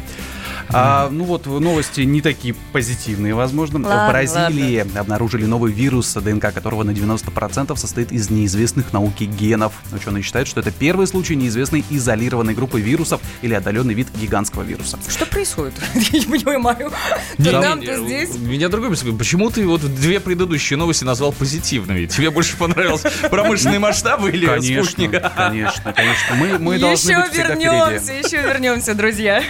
А, 0.72 1.08
ну 1.10 1.24
вот 1.24 1.46
новости 1.46 2.02
не 2.02 2.20
такие 2.20 2.54
позитивные, 2.72 3.34
возможно. 3.34 3.80
Ладно, 3.80 4.06
в 4.06 4.10
Бразилии 4.10 4.86
обнаружили 4.98 5.44
новый 5.44 5.72
вирус, 5.72 6.14
ДНК 6.14 6.52
которого 6.52 6.82
на 6.82 6.90
90% 6.90 7.76
состоит 7.76 8.12
из 8.12 8.30
неизвестных 8.30 8.92
науке 8.92 9.24
генов. 9.24 9.72
Ученые 9.92 10.22
считают, 10.22 10.48
что 10.48 10.60
это 10.60 10.70
первый 10.70 11.06
случай 11.06 11.36
неизвестной 11.36 11.84
изолированной 11.90 12.54
группы 12.54 12.80
вирусов 12.80 13.20
или 13.42 13.54
отдаленный 13.54 13.94
вид 13.94 14.08
гигантского 14.14 14.62
вируса. 14.62 14.98
Что 15.08 15.26
происходит? 15.26 15.74
Я 15.94 16.18
не 16.20 16.26
понимаю. 16.26 16.92
Не, 17.38 17.50
там, 17.50 17.82
то 17.82 17.96
здесь. 18.04 18.36
Меня 18.38 18.68
другой 18.68 18.90
беспокоит. 18.90 19.18
Почему 19.18 19.50
ты 19.50 19.66
вот 19.66 19.80
две 19.82 20.20
предыдущие 20.20 20.76
новости 20.76 21.04
назвал 21.04 21.32
позитивными? 21.32 22.06
Тебе 22.06 22.30
больше 22.30 22.56
понравилось 22.56 23.02
промышленные 23.30 23.78
масштабы 23.78 24.30
или 24.30 24.46
Конечно, 24.46 24.84
спутник? 24.84 25.22
конечно, 25.34 25.92
конечно. 25.92 26.34
Мы, 26.36 26.58
мы 26.58 26.78
должны 26.78 27.16
быть 27.16 27.32
всегда 27.32 27.54
вернемся, 27.54 28.12
еще 28.12 28.42
вернемся, 28.42 28.94
друзья. 28.94 29.42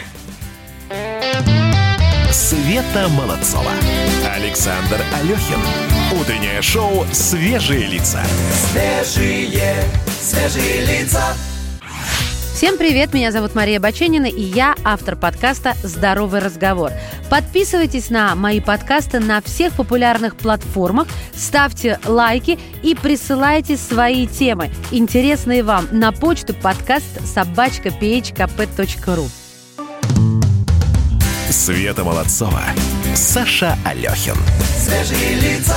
Света 2.33 3.09
Молодцова. 3.09 3.73
Александр 4.37 5.01
Алехин. 5.21 5.59
Утреннее 6.21 6.63
шоу 6.63 7.05
«Свежие 7.13 7.87
лица». 7.87 8.23
Свежие, 8.53 9.83
свежие 10.07 10.85
лица. 10.87 11.35
Всем 12.55 12.79
привет, 12.79 13.15
меня 13.15 13.33
зовут 13.33 13.57
Мария 13.57 13.81
Баченина, 13.81 14.27
и 14.27 14.43
я 14.43 14.77
автор 14.85 15.17
подкаста 15.17 15.75
«Здоровый 15.83 16.41
разговор». 16.41 16.93
Подписывайтесь 17.31 18.11
на 18.11 18.37
мои 18.37 18.61
подкасты 18.61 19.19
на 19.19 19.41
всех 19.41 19.73
популярных 19.73 20.37
платформах, 20.37 21.09
ставьте 21.35 21.99
лайки 22.05 22.61
и 22.85 22.95
присылайте 22.95 23.77
свои 23.77 24.29
темы, 24.29 24.71
интересные 24.93 25.65
вам, 25.65 25.89
на 25.91 26.13
почту 26.13 26.55
подкаст 26.55 27.27
собачка 27.27 27.89
phkp.ru. 27.89 29.40
Света 31.51 32.05
Молодцова. 32.05 32.63
Саша 33.17 33.77
Алехин. 33.85 34.37
Свежие 34.79 35.35
лица. 35.35 35.77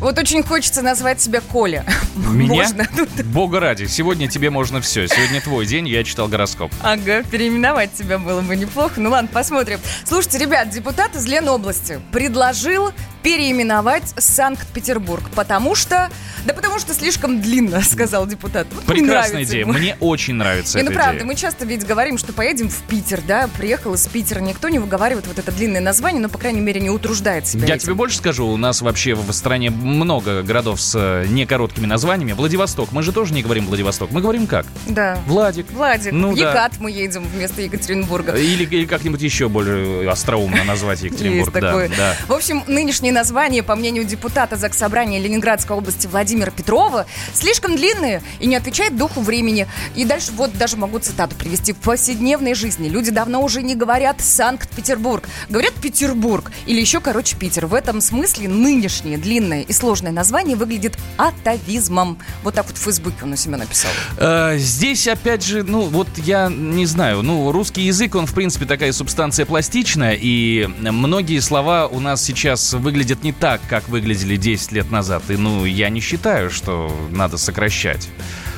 Вот 0.00 0.18
очень 0.18 0.42
хочется 0.42 0.80
назвать 0.80 1.20
себя 1.20 1.40
Коля. 1.42 1.84
Меня? 2.16 2.62
Можно 2.62 2.86
тут? 2.96 3.10
Бога 3.26 3.60
ради, 3.60 3.86
сегодня 3.86 4.26
тебе 4.26 4.48
можно 4.48 4.80
все. 4.80 5.06
Сегодня 5.06 5.42
твой 5.42 5.66
день, 5.66 5.86
я 5.86 6.02
читал 6.02 6.28
гороскоп. 6.28 6.72
Ага, 6.82 7.22
переименовать 7.24 7.92
тебя 7.92 8.18
было 8.18 8.40
бы 8.40 8.56
неплохо. 8.56 9.00
Ну 9.00 9.10
ладно, 9.10 9.28
посмотрим. 9.32 9.80
Слушайте, 10.04 10.38
ребят, 10.38 10.70
депутат 10.70 11.14
из 11.14 11.26
Ленобласти 11.26 12.00
предложил 12.10 12.90
переименовать 13.24 14.12
Санкт-Петербург, 14.18 15.24
потому 15.34 15.74
что... 15.74 16.10
Да 16.44 16.52
потому 16.52 16.78
что 16.78 16.92
слишком 16.92 17.40
длинно, 17.40 17.80
сказал 17.82 18.26
депутат. 18.26 18.66
Вот 18.72 18.84
Прекрасная 18.84 19.44
идея. 19.44 19.60
ему. 19.62 19.72
Мне 19.72 19.96
очень 19.98 20.34
нравится 20.34 20.76
Не, 20.78 20.84
ну 20.84 20.92
правда, 20.92 21.16
идея. 21.16 21.24
мы 21.26 21.34
часто 21.34 21.64
ведь 21.64 21.86
говорим, 21.86 22.18
что 22.18 22.34
поедем 22.34 22.68
в 22.68 22.82
Питер, 22.82 23.22
да, 23.26 23.48
приехал 23.56 23.94
из 23.94 24.06
Питера, 24.06 24.40
никто 24.40 24.68
не 24.68 24.78
выговаривает 24.78 25.26
вот 25.26 25.38
это 25.38 25.50
длинное 25.50 25.80
название, 25.80 26.20
но, 26.20 26.28
по 26.28 26.36
крайней 26.36 26.60
мере, 26.60 26.82
не 26.82 26.90
утруждает 26.90 27.46
себя 27.46 27.66
Я 27.66 27.76
этим. 27.76 27.84
тебе 27.84 27.94
больше 27.94 28.18
скажу, 28.18 28.46
у 28.46 28.58
нас 28.58 28.82
вообще 28.82 29.14
в 29.14 29.32
стране 29.32 29.70
много 29.70 30.42
городов 30.42 30.78
с 30.82 30.94
э, 30.94 31.24
некороткими 31.26 31.86
названиями. 31.86 32.32
Владивосток, 32.32 32.92
мы 32.92 33.02
же 33.02 33.12
тоже 33.12 33.32
не 33.32 33.42
говорим 33.42 33.64
Владивосток, 33.66 34.10
мы 34.10 34.20
говорим 34.20 34.46
как? 34.46 34.66
Да. 34.86 35.18
Владик. 35.26 35.70
Владик, 35.70 36.12
Ну 36.12 36.32
в 36.32 36.36
да. 36.38 36.50
Екат 36.50 36.72
мы 36.78 36.90
едем 36.90 37.24
вместо 37.24 37.62
Екатеринбурга. 37.62 38.32
Или, 38.34 38.64
или 38.64 38.84
как-нибудь 38.84 39.22
еще 39.22 39.48
более 39.48 40.10
остроумно 40.10 40.62
назвать 40.64 41.00
Екатеринбург. 41.04 41.54
Есть 41.54 41.60
да, 41.62 41.68
такое. 41.68 41.88
да. 41.96 42.14
В 42.28 42.32
общем, 42.34 42.62
нынешнее 42.66 43.13
название, 43.14 43.62
по 43.62 43.74
мнению 43.76 44.04
депутата 44.04 44.56
Заксобрания 44.56 45.18
Ленинградской 45.20 45.74
области 45.74 46.06
Владимира 46.06 46.50
Петрова, 46.50 47.06
слишком 47.32 47.76
длинное 47.76 48.22
и 48.40 48.46
не 48.46 48.56
отвечает 48.56 48.96
духу 48.96 49.20
времени. 49.22 49.66
И 49.94 50.04
дальше 50.04 50.32
вот 50.32 50.52
даже 50.58 50.76
могу 50.76 50.98
цитату 50.98 51.34
привести. 51.36 51.72
В 51.72 51.76
повседневной 51.76 52.54
жизни 52.54 52.88
люди 52.88 53.10
давно 53.10 53.42
уже 53.42 53.62
не 53.62 53.74
говорят 53.74 54.20
Санкт-Петербург, 54.20 55.26
говорят 55.48 55.72
Петербург 55.74 56.50
или 56.66 56.80
еще, 56.80 57.00
короче, 57.00 57.36
Питер. 57.36 57.66
В 57.66 57.74
этом 57.74 58.00
смысле 58.00 58.48
нынешнее 58.48 59.16
длинное 59.16 59.62
и 59.62 59.72
сложное 59.72 60.12
название 60.12 60.56
выглядит 60.56 60.98
атовизмом. 61.16 62.18
Вот 62.42 62.54
так 62.54 62.66
вот 62.66 62.76
в 62.76 62.80
Фейсбуке 62.80 63.18
он 63.22 63.32
у 63.32 63.36
себя 63.36 63.56
написал. 63.56 63.90
Э, 64.18 64.58
Здесь, 64.58 65.06
опять 65.06 65.44
же, 65.44 65.62
ну, 65.62 65.82
вот 65.82 66.08
я 66.16 66.48
не 66.48 66.86
знаю, 66.86 67.22
ну, 67.22 67.52
русский 67.52 67.82
язык, 67.82 68.16
он, 68.16 68.26
в 68.26 68.34
принципе, 68.34 68.66
такая 68.66 68.92
субстанция 68.92 69.46
пластичная, 69.46 70.18
и 70.20 70.68
многие 70.80 71.38
слова 71.38 71.86
у 71.86 72.00
нас 72.00 72.24
сейчас 72.24 72.72
выглядят 72.72 73.03
не 73.12 73.32
так, 73.32 73.60
как 73.68 73.88
выглядели 73.88 74.36
10 74.36 74.72
лет 74.72 74.90
назад. 74.90 75.22
И, 75.28 75.36
ну, 75.36 75.64
я 75.64 75.88
не 75.90 76.00
считаю, 76.00 76.50
что 76.50 76.94
надо 77.10 77.36
сокращать. 77.38 78.08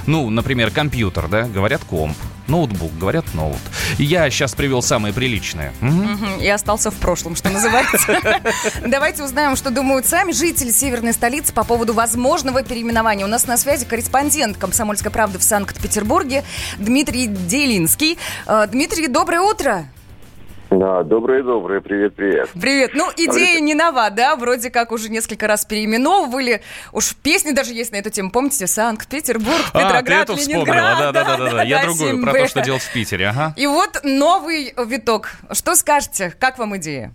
Ну, 0.06 0.30
например, 0.30 0.70
компьютер, 0.70 1.26
да, 1.28 1.42
говорят 1.42 1.82
комп. 1.84 2.16
Ноутбук, 2.46 2.96
говорят 2.96 3.24
ноут. 3.34 3.58
Я 3.98 4.30
сейчас 4.30 4.54
привел 4.54 4.80
самые 4.80 5.12
приличные. 5.12 5.72
Мгм, 5.80 6.38
И 6.40 6.48
остался 6.48 6.92
в 6.92 6.94
прошлом, 6.94 7.34
что 7.34 7.50
называется. 7.50 8.20
Давайте 8.86 9.24
узнаем, 9.24 9.56
что 9.56 9.70
думают 9.70 10.06
сами 10.06 10.30
жители 10.30 10.70
северной 10.70 11.12
столицы 11.12 11.52
по 11.52 11.64
поводу 11.64 11.92
возможного 11.92 12.62
переименования. 12.62 13.24
У 13.24 13.28
нас 13.28 13.48
на 13.48 13.56
связи 13.56 13.84
корреспондент 13.84 14.58
«Комсомольской 14.58 15.10
правды» 15.10 15.40
в 15.40 15.42
Санкт-Петербурге 15.42 16.44
Дмитрий 16.78 17.26
Делинский. 17.26 18.16
Э, 18.46 18.68
Дмитрий, 18.70 19.08
доброе 19.08 19.40
утро. 19.40 19.88
Да, 20.70 21.04
доброе-доброе, 21.04 21.80
привет-привет. 21.80 22.50
Привет. 22.60 22.90
Ну, 22.94 23.04
идея 23.16 23.60
не 23.60 23.74
нова, 23.74 24.10
да? 24.10 24.34
Вроде 24.34 24.70
как 24.70 24.90
уже 24.90 25.08
несколько 25.10 25.46
раз 25.46 25.64
переименовывали. 25.64 26.60
Уж 26.92 27.14
песни 27.14 27.52
даже 27.52 27.72
есть 27.72 27.92
на 27.92 27.96
эту 27.96 28.10
тему. 28.10 28.32
Помните? 28.32 28.66
Санкт-Петербург, 28.66 29.60
А, 29.72 29.78
ты 29.78 29.86
Петроград, 29.86 30.24
эту 30.24 30.36
вспомнила, 30.36 30.64
Ленинград. 30.64 31.14
да-да-да. 31.14 31.62
Я 31.62 31.82
другую, 31.84 32.20
про 32.22 32.32
то, 32.32 32.38
7Б. 32.38 32.48
что 32.48 32.60
делать 32.62 32.82
в 32.82 32.92
Питере, 32.92 33.28
ага. 33.28 33.54
И 33.56 33.66
вот 33.68 34.00
новый 34.02 34.74
виток. 34.86 35.30
Что 35.52 35.76
скажете? 35.76 36.34
Как 36.38 36.58
вам 36.58 36.76
идея? 36.78 37.12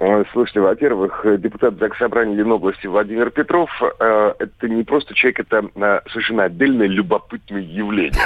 Ой, 0.00 0.24
Слушайте, 0.32 0.58
во-первых, 0.60 1.20
э, 1.24 1.38
депутат 1.38 1.78
Заксобрания 1.78 2.34
Ленобласти 2.34 2.88
Владимир 2.88 3.30
Петров 3.30 3.70
э, 4.00 4.32
это 4.40 4.68
не 4.68 4.82
просто 4.82 5.14
человек, 5.14 5.38
это 5.38 5.62
э, 5.76 6.00
совершенно 6.10 6.42
отдельное 6.44 6.88
любопытное 6.88 7.60
явление. 7.60 8.20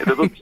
Это 0.00 0.16
тот, 0.16 0.32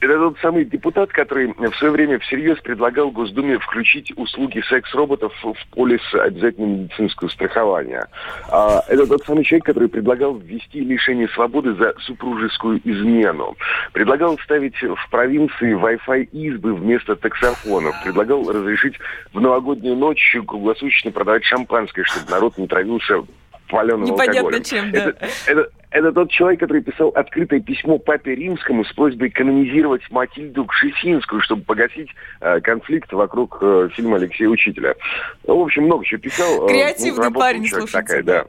это 0.00 0.18
тот 0.18 0.38
самый 0.40 0.64
депутат, 0.64 1.10
который 1.10 1.52
в 1.52 1.76
свое 1.76 1.92
время 1.92 2.18
всерьез 2.20 2.58
предлагал 2.60 3.10
Госдуме 3.10 3.58
включить 3.58 4.12
услуги 4.16 4.62
секс-роботов 4.68 5.32
в 5.42 5.54
полис 5.70 6.02
обязательного 6.14 6.70
медицинского 6.70 7.28
страхования. 7.28 8.06
А, 8.50 8.82
это 8.88 9.06
тот 9.06 9.24
самый 9.24 9.44
человек, 9.44 9.64
который 9.66 9.88
предлагал 9.88 10.36
ввести 10.36 10.80
лишение 10.80 11.28
свободы 11.28 11.74
за 11.74 11.94
супружескую 12.00 12.80
измену. 12.84 13.56
Предлагал 13.92 14.38
ставить 14.38 14.80
в 14.80 15.10
провинции 15.10 15.76
Wi-Fi 15.76 16.28
избы 16.32 16.74
вместо 16.74 17.16
таксофонов. 17.16 17.94
Предлагал 18.04 18.50
разрешить 18.50 18.94
в 19.32 19.40
новогоднюю 19.40 19.96
ночь 19.96 20.36
круглосуточно 20.46 21.10
продавать 21.10 21.44
шампанское, 21.44 22.04
чтобы 22.04 22.30
народ 22.30 22.56
не 22.58 22.66
травился 22.66 23.24
паленым 23.68 24.04
Непонятно 24.04 24.40
алкоголем. 24.40 24.64
чем, 24.64 24.92
да. 24.92 24.98
Это, 25.10 25.28
это- 25.46 25.70
это 25.90 26.12
тот 26.12 26.30
человек, 26.30 26.60
который 26.60 26.82
писал 26.82 27.08
открытое 27.08 27.60
письмо 27.60 27.98
папе 27.98 28.34
римскому 28.34 28.84
с 28.84 28.92
просьбой 28.92 29.30
канонизировать 29.30 30.02
Матильду 30.10 30.66
Кшесинскую, 30.66 31.40
чтобы 31.40 31.62
погасить 31.62 32.10
э, 32.42 32.60
конфликт 32.60 33.10
вокруг 33.10 33.56
э, 33.62 33.88
фильма 33.94 34.16
Алексея 34.18 34.48
Учителя. 34.50 34.96
Ну, 35.46 35.58
в 35.58 35.62
общем, 35.62 35.84
много 35.84 36.04
чего 36.04 36.20
писал. 36.20 36.66
Э, 36.66 36.68
Креативный 36.68 37.22
работа 37.24 37.38
у 37.38 37.40
парень, 37.40 37.66
слушайте. 37.68 37.92
Такая, 37.92 38.22
да. 38.22 38.44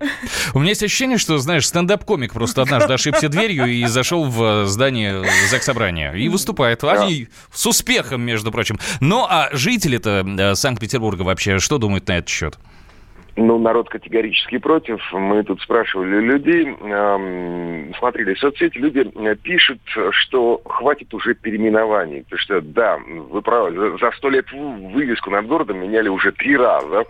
У 0.53 0.59
меня 0.59 0.71
есть 0.71 0.83
ощущение, 0.83 1.17
что, 1.17 1.37
знаешь, 1.37 1.65
стендап-комик 1.65 2.33
просто 2.33 2.61
однажды 2.61 2.93
ошибся 2.93 3.29
дверью 3.29 3.67
и 3.67 3.85
зашел 3.85 4.25
в 4.25 4.65
здание 4.65 5.23
Заксобрания. 5.49 6.11
И 6.11 6.27
выступает. 6.27 6.83
Они 6.83 7.29
с 7.53 7.65
успехом, 7.65 8.21
между 8.21 8.51
прочим. 8.51 8.77
Ну, 8.99 9.25
а 9.29 9.47
жители-то 9.53 10.25
э, 10.27 10.55
Санкт-Петербурга 10.55 11.21
вообще 11.21 11.59
что 11.59 11.77
думают 11.77 12.05
на 12.09 12.17
этот 12.17 12.27
счет? 12.27 12.57
Ну, 13.41 13.57
народ 13.57 13.87
категорически 13.87 14.57
против. 14.57 14.99
Мы 15.13 15.43
тут 15.43 15.61
спрашивали 15.61 16.19
людей, 16.19 16.65
эм, 16.65 17.93
смотрели 17.97 18.35
соцсети, 18.35 18.77
люди 18.77 19.09
э, 19.15 19.35
пишут, 19.37 19.79
что 20.11 20.61
хватит 20.65 21.13
уже 21.13 21.35
переименований. 21.35 22.23
Потому 22.23 22.39
что, 22.39 22.59
да, 22.59 22.97
вы 22.97 23.41
правы, 23.41 23.97
за 23.97 24.11
сто 24.17 24.29
лет 24.29 24.51
вывеску 24.51 25.29
над 25.29 25.47
городом 25.47 25.79
меняли 25.79 26.09
уже 26.09 26.33
три 26.33 26.57
раза. 26.57 27.05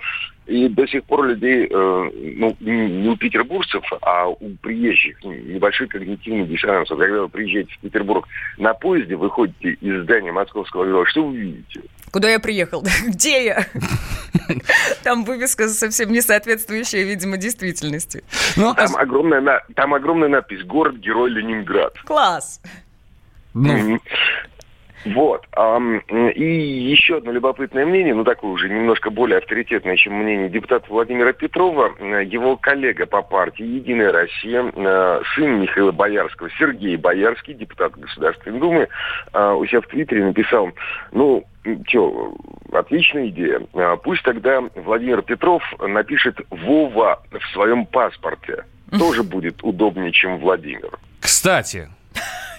И 0.49 0.67
до 0.67 0.87
сих 0.87 1.03
пор 1.03 1.27
людей, 1.27 1.67
э, 1.69 2.09
ну, 2.35 2.55
не 2.59 3.07
у 3.07 3.15
петербуржцев, 3.15 3.83
а 4.01 4.27
у 4.27 4.49
приезжих 4.61 5.23
небольшой 5.23 5.87
когнитивный 5.87 6.47
диссонанс. 6.47 6.89
Когда 6.89 7.21
вы 7.21 7.29
приезжаете 7.29 7.71
в 7.75 7.79
Петербург 7.81 8.27
на 8.57 8.73
поезде, 8.73 9.15
выходите 9.15 9.73
из 9.73 10.01
здания 10.03 10.31
Московского 10.31 10.81
вокзала, 10.81 11.05
что 11.05 11.27
вы 11.27 11.37
видите? 11.37 11.81
Куда 12.11 12.31
я 12.31 12.39
приехал? 12.39 12.83
Где 13.07 13.45
я? 13.45 13.67
Там 15.03 15.23
вывеска 15.23 15.67
совсем 15.67 16.11
не 16.11 16.21
соответствующая, 16.21 17.03
видимо, 17.03 17.37
действительности. 17.37 18.23
Ну, 18.57 18.73
там, 18.73 18.95
а... 18.95 19.01
огромная, 19.01 19.61
там 19.75 19.93
огромная 19.93 20.29
надпись 20.29 20.63
«Город-герой 20.63 21.29
Ленинград». 21.29 21.93
Класс! 22.05 22.59
Ну, 23.53 23.99
вот. 25.05 25.45
И 26.35 26.43
еще 26.43 27.17
одно 27.17 27.31
любопытное 27.31 27.85
мнение, 27.85 28.13
ну 28.13 28.23
такое 28.23 28.51
уже 28.51 28.69
немножко 28.69 29.09
более 29.09 29.37
авторитетное, 29.37 29.95
чем 29.95 30.13
мнение 30.13 30.49
депутата 30.49 30.85
Владимира 30.89 31.33
Петрова. 31.33 31.93
Его 32.23 32.57
коллега 32.57 33.05
по 33.05 33.21
партии 33.21 33.65
«Единая 33.65 34.11
Россия», 34.11 34.71
э, 34.75 35.21
сын 35.35 35.61
Михаила 35.61 35.91
Боярского, 35.91 36.49
Сергей 36.57 36.97
Боярский, 36.97 37.53
депутат 37.53 37.93
Государственной 37.97 38.59
Думы, 38.59 38.87
э, 39.33 39.51
у 39.53 39.65
себя 39.65 39.81
в 39.81 39.87
Твиттере 39.87 40.25
написал, 40.25 40.69
ну, 41.11 41.45
что, 41.87 42.35
отличная 42.71 43.27
идея. 43.27 43.61
Э, 43.73 43.97
пусть 44.03 44.23
тогда 44.23 44.61
Владимир 44.75 45.21
Петров 45.21 45.63
напишет 45.79 46.39
«Вова» 46.49 47.21
в 47.31 47.53
своем 47.53 47.85
паспорте. 47.85 48.65
Тоже 48.97 49.23
будет 49.23 49.63
удобнее, 49.63 50.11
чем 50.11 50.39
Владимир. 50.39 50.89
Кстати, 51.19 51.89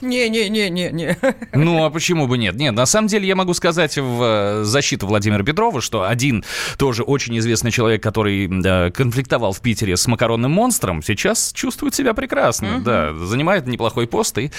не-не-не-не-не. 0.00 1.16
Ну, 1.52 1.84
а 1.84 1.90
почему 1.90 2.26
бы 2.26 2.38
нет? 2.38 2.54
Нет, 2.56 2.74
на 2.74 2.86
самом 2.86 3.08
деле 3.08 3.26
я 3.26 3.36
могу 3.36 3.54
сказать 3.54 3.96
в 3.98 4.22
э, 4.22 4.64
защиту 4.64 5.06
Владимира 5.06 5.44
Петрова, 5.44 5.80
что 5.80 6.04
один 6.04 6.44
тоже 6.78 7.02
очень 7.02 7.38
известный 7.38 7.70
человек, 7.70 8.02
который 8.02 8.48
да, 8.48 8.90
конфликтовал 8.90 9.52
в 9.52 9.60
Питере 9.60 9.96
с 9.96 10.06
макаронным 10.06 10.50
монстром, 10.50 11.02
сейчас 11.02 11.52
чувствует 11.52 11.94
себя 11.94 12.14
прекрасно, 12.14 12.76
угу. 12.76 12.84
да, 12.84 13.14
занимает 13.14 13.66
неплохой 13.66 14.06
пост 14.06 14.38
и, 14.38 14.50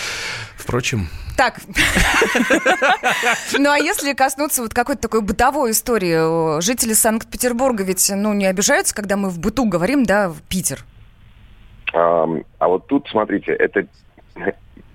впрочем... 0.55 1.09
Так. 1.37 1.59
Ну, 3.57 3.71
а 3.71 3.77
если 3.77 4.13
коснуться 4.13 4.61
вот 4.61 4.73
какой-то 4.73 5.01
такой 5.01 5.21
бытовой 5.21 5.71
истории, 5.71 6.61
жители 6.61 6.93
Санкт-Петербурга 6.93 7.83
ведь, 7.83 8.11
ну, 8.13 8.33
не 8.33 8.45
обижаются, 8.45 8.93
когда 8.93 9.17
мы 9.17 9.29
в 9.29 9.39
быту 9.39 9.65
говорим, 9.65 10.03
да, 10.03 10.29
в 10.29 10.41
Питер? 10.43 10.85
А, 11.93 12.25
а 12.59 12.67
вот 12.67 12.87
тут, 12.87 13.07
смотрите, 13.09 13.53
это 13.53 13.87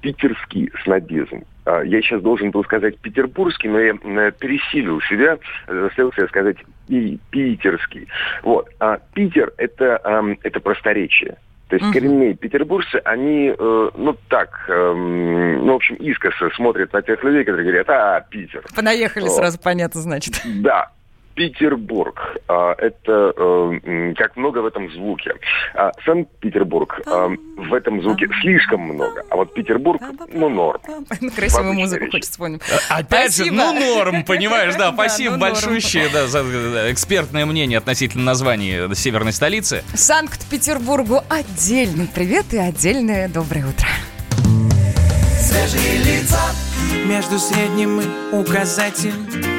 питерский 0.07 0.71
снобизм. 0.85 1.43
А, 1.65 1.83
я 1.83 2.01
сейчас 2.01 2.23
должен 2.23 2.53
был 2.53 2.63
сказать 2.63 2.97
петербургский, 2.99 3.69
но 3.69 3.81
я 3.81 3.95
пересилил 4.31 5.01
себя, 5.03 5.37
заставил 5.67 6.13
себя 6.13 6.29
сказать 6.29 6.57
и 6.87 7.19
питерский. 7.31 8.07
Вот. 8.45 8.69
А 8.79 8.99
Питер 9.15 9.53
это, 9.57 10.01
это 10.45 10.61
просторечие. 10.61 11.39
То 11.69 11.75
есть 11.75 11.89
uh-huh. 11.89 11.93
коренные 11.93 12.35
петербуржцы, 12.35 13.03
они, 13.05 13.53
э, 13.59 13.91
ну 13.97 14.17
так, 14.29 14.67
э, 14.69 14.93
ну, 14.95 15.73
в 15.73 15.75
общем, 15.75 15.97
искоса 15.97 16.49
смотрят 16.55 16.93
на 16.93 17.03
тех 17.03 17.25
людей, 17.25 17.43
которые 17.43 17.67
говорят, 17.67 17.91
а, 17.91 18.21
Питер. 18.21 18.63
Понаехали 18.77 19.25
вот. 19.25 19.33
сразу, 19.33 19.59
понятно, 19.59 20.01
значит. 20.01 20.41
Да, 20.45 20.93
Петербург. 21.37 22.19
А, 22.49 22.75
это 22.79 23.33
э, 23.37 24.15
как 24.17 24.37
много 24.37 24.59
в 24.59 24.67
этом 24.67 24.91
звуке. 24.91 25.35
А, 25.75 25.93
Санкт-Петербург 26.05 27.01
в 27.05 27.75
этом 27.75 28.03
звуке 28.03 28.29
слишком 28.41 28.81
много. 28.81 29.23
А 29.31 29.37
вот 29.37 29.53
Петербург, 29.55 30.01
ну, 30.33 30.49
норм. 30.49 30.81
Красивую 31.37 31.75
музыку 31.75 32.07
хочется 32.11 32.33
вспомнить. 32.33 32.63
Опять 32.89 33.37
же, 33.37 33.53
ну, 33.53 33.73
норм, 33.73 34.25
понимаешь, 34.25 34.75
да. 34.77 34.93
Спасибо 34.95 35.35
ну, 35.35 35.41
большущее 35.41 36.09
за 36.09 36.91
экспертное 36.91 37.45
мнение 37.45 37.79
относительно 37.79 38.25
названия 38.25 38.93
северной 38.95 39.33
столицы. 39.33 39.85
Санкт-Петербургу 39.95 41.21
отдельный 41.29 42.09
привет 42.13 42.47
и 42.53 42.59
отдельное 42.59 43.29
доброе 43.29 43.67
утро. 43.67 43.89
Свежие 45.57 45.99
лица. 45.99 46.41
Между 47.07 47.39
средним 47.39 48.01
и 48.01 48.05
указатель 48.33 49.15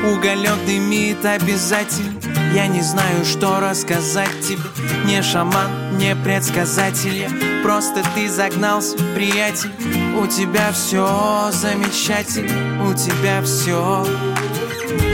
Уголек 0.05 0.57
дымит 0.65 1.25
обязательно 1.25 2.19
Я 2.53 2.67
не 2.67 2.81
знаю, 2.81 3.25
что 3.25 3.59
рассказать 3.59 4.29
тебе 4.41 4.61
Не 5.05 5.21
шаман, 5.23 5.97
не 5.97 6.15
предсказатель. 6.15 7.15
Я 7.15 7.29
Просто 7.63 8.03
ты 8.15 8.29
загнался, 8.29 8.97
приятель. 9.15 9.71
У 10.15 10.27
тебя 10.27 10.71
все 10.71 11.49
замечательно 11.51 12.87
У 12.87 12.93
тебя 12.93 13.41
все 13.41 14.05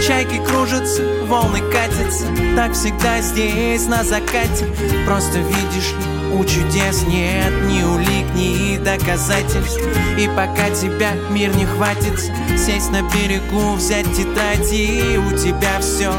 Чайки 0.05 0.43
кружатся, 0.45 1.03
волны 1.25 1.59
катятся 1.71 2.25
Так 2.55 2.73
всегда 2.73 3.21
здесь 3.21 3.87
на 3.87 4.03
закате. 4.03 4.67
Просто 5.05 5.39
видишь 5.39 5.93
у 6.33 6.43
чудес 6.45 7.03
нет 7.03 7.53
ни 7.67 7.83
улик, 7.83 8.33
ни 8.35 8.77
доказательств. 8.77 9.79
И 10.17 10.27
пока 10.27 10.69
тебя 10.69 11.13
мир 11.31 11.55
не 11.55 11.65
хватит 11.65 12.19
Сесть 12.57 12.91
на 12.91 13.01
берегу, 13.01 13.73
взять 13.73 14.05
тетради 14.15 15.17
У 15.17 15.35
тебя 15.35 15.79
все, 15.79 16.13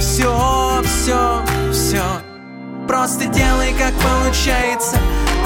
все, 0.00 0.82
все, 0.82 1.42
все 1.72 2.02
Просто 2.88 3.26
делай, 3.26 3.74
как 3.78 3.92
получается 3.94 4.96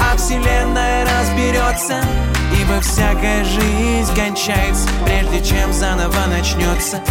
А 0.01 0.15
вселенная 0.17 1.05
разберется 1.05 2.01
Ибо 2.59 2.81
всякая 2.81 3.43
жизнь 3.43 4.15
кончается 4.15 4.87
Прежде 5.05 5.43
чем 5.43 5.71
заново 5.73 6.25
начнется. 6.27 7.01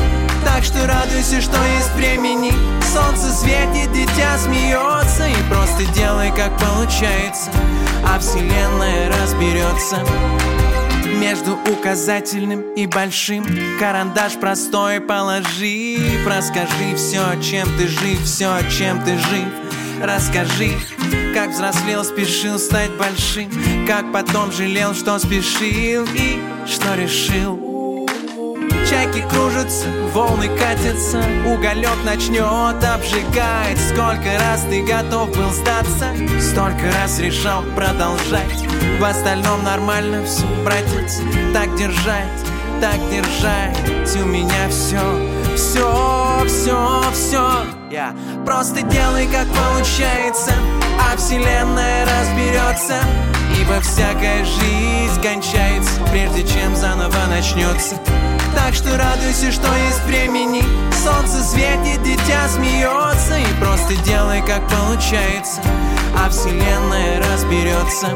Так 0.44 0.64
что 0.64 0.87
радуйся, 0.87 1.40
что 1.40 1.57
есть 1.77 1.94
времени 1.94 2.53
Солнце 2.92 3.33
светит, 3.33 3.92
дитя 3.92 4.38
смеется 4.38 5.27
И 5.29 5.51
просто 5.51 5.85
делай, 5.94 6.31
как 6.31 6.57
получается 6.59 7.51
А 8.07 8.18
вселенная 8.18 9.12
разберется. 9.20 9.98
Между 11.20 11.59
указательным 11.70 12.62
и 12.74 12.87
большим 12.87 13.44
Карандаш 13.81 14.35
простой 14.35 15.01
положи 15.01 15.98
Расскажи 16.27 16.94
все, 16.96 17.40
чем 17.40 17.66
ты 17.77 17.88
жив, 17.88 18.22
все, 18.22 18.59
чем 18.70 19.03
ты 19.05 19.18
жив. 19.18 19.48
Расскажи, 20.03 20.74
как 21.38 21.51
взрослел, 21.51 22.05
спешил 22.05 22.59
стать 22.59 22.90
большим 22.96 23.48
Как 23.87 24.12
потом 24.12 24.51
жалел, 24.51 24.92
что 24.92 25.16
спешил 25.20 26.05
и 26.12 26.42
что 26.66 26.96
решил. 26.96 28.09
Чайки 28.90 29.24
кружатся, 29.31 29.87
волны 30.12 30.48
катятся 30.59 31.22
Уголек 31.46 31.96
начнет 32.05 32.83
обжигать. 32.83 33.79
Сколько 33.79 34.37
раз 34.40 34.66
ты 34.68 34.83
готов 34.83 35.29
был 35.37 35.51
сдаться 35.51 36.12
Столько 36.40 36.90
раз 37.01 37.20
решал 37.20 37.62
продолжать. 37.77 38.66
В 38.98 39.05
остальном 39.05 39.62
нормально 39.62 40.24
все, 40.24 40.44
братец 40.64 41.20
Так 41.55 41.72
держать, 41.77 42.44
так 42.81 42.98
держать. 43.12 44.16
У 44.16 44.24
меня 44.24 44.68
все 44.70 44.98
все, 45.55 46.44
все, 46.46 47.03
все 47.12 47.64
Я 47.92 48.12
просто 48.44 48.83
делай, 48.83 49.29
как 49.29 49.46
получается 49.48 50.53
А 50.98 51.16
вселенная 51.16 52.04
разберется 52.04 53.00
Ибо 53.61 53.80
всякая 53.80 54.44
жизнь 54.44 55.22
кончается 55.22 56.00
Прежде 56.11 56.46
чем 56.46 56.76
заново 56.76 57.26
начнется. 57.28 57.96
Так 58.54 58.74
что 58.74 58.96
радуйся, 58.96 59.52
что 59.52 59.68
есть 59.87 60.02
времени. 60.06 60.62
Солнце 60.92 61.42
светит, 61.42 62.02
дитя 62.02 62.48
смеется 62.48 63.38
И 63.38 63.61
просто 63.61 63.94
делай, 64.04 64.42
как 64.42 64.68
получается. 64.68 65.61
А 66.16 66.28
вселенная 66.30 67.22
разберется 67.32 68.08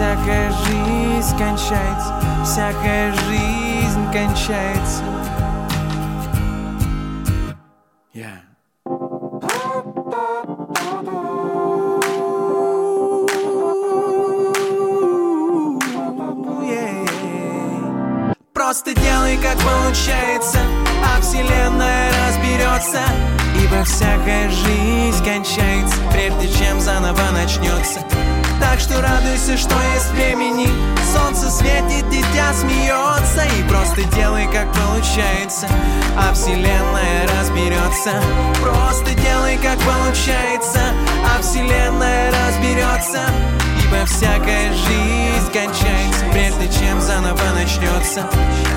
Всякая 0.00 0.50
жизнь 0.50 1.36
кончается, 1.36 2.14
всякая 2.42 3.12
жизнь 3.12 4.10
кончается. 4.10 5.04
Yeah. 8.14 8.40
Просто 18.54 18.94
делай, 18.94 19.36
как 19.36 19.58
получается, 19.58 20.60
а 21.04 21.20
вселенная 21.20 22.10
разберется. 22.26 23.02
Ибо 23.62 23.84
всякая 23.84 24.48
жизнь 24.48 25.22
кончается, 25.22 25.96
прежде 26.10 26.48
чем 26.58 26.80
заново 26.80 27.30
начнется. 27.32 28.00
Так 28.60 28.78
что 28.78 29.00
радуйся, 29.00 29.56
что 29.56 29.74
есть 29.94 30.10
времени. 30.10 30.68
Солнце 31.12 31.50
светит, 31.50 32.08
дитя 32.08 32.52
смеется 32.54 33.42
И 33.58 33.68
просто 33.68 34.02
делай, 34.14 34.46
как 34.46 34.72
получается. 34.72 35.66
А 36.16 36.32
вселенная 36.34 37.26
разберется. 37.38 38.12
Просто 38.60 39.14
делай, 39.14 39.58
как 39.58 39.78
получается. 39.80 40.80
А 41.24 41.40
вселенная 41.40 42.30
разберется 42.30 43.20
Ибо 43.90 44.06
всякая 44.06 44.72
жизнь 44.72 45.52
кончается 45.52 46.24
Прежде 46.30 46.70
чем 46.78 47.00
заново 47.00 47.42
начнется. 47.54 48.24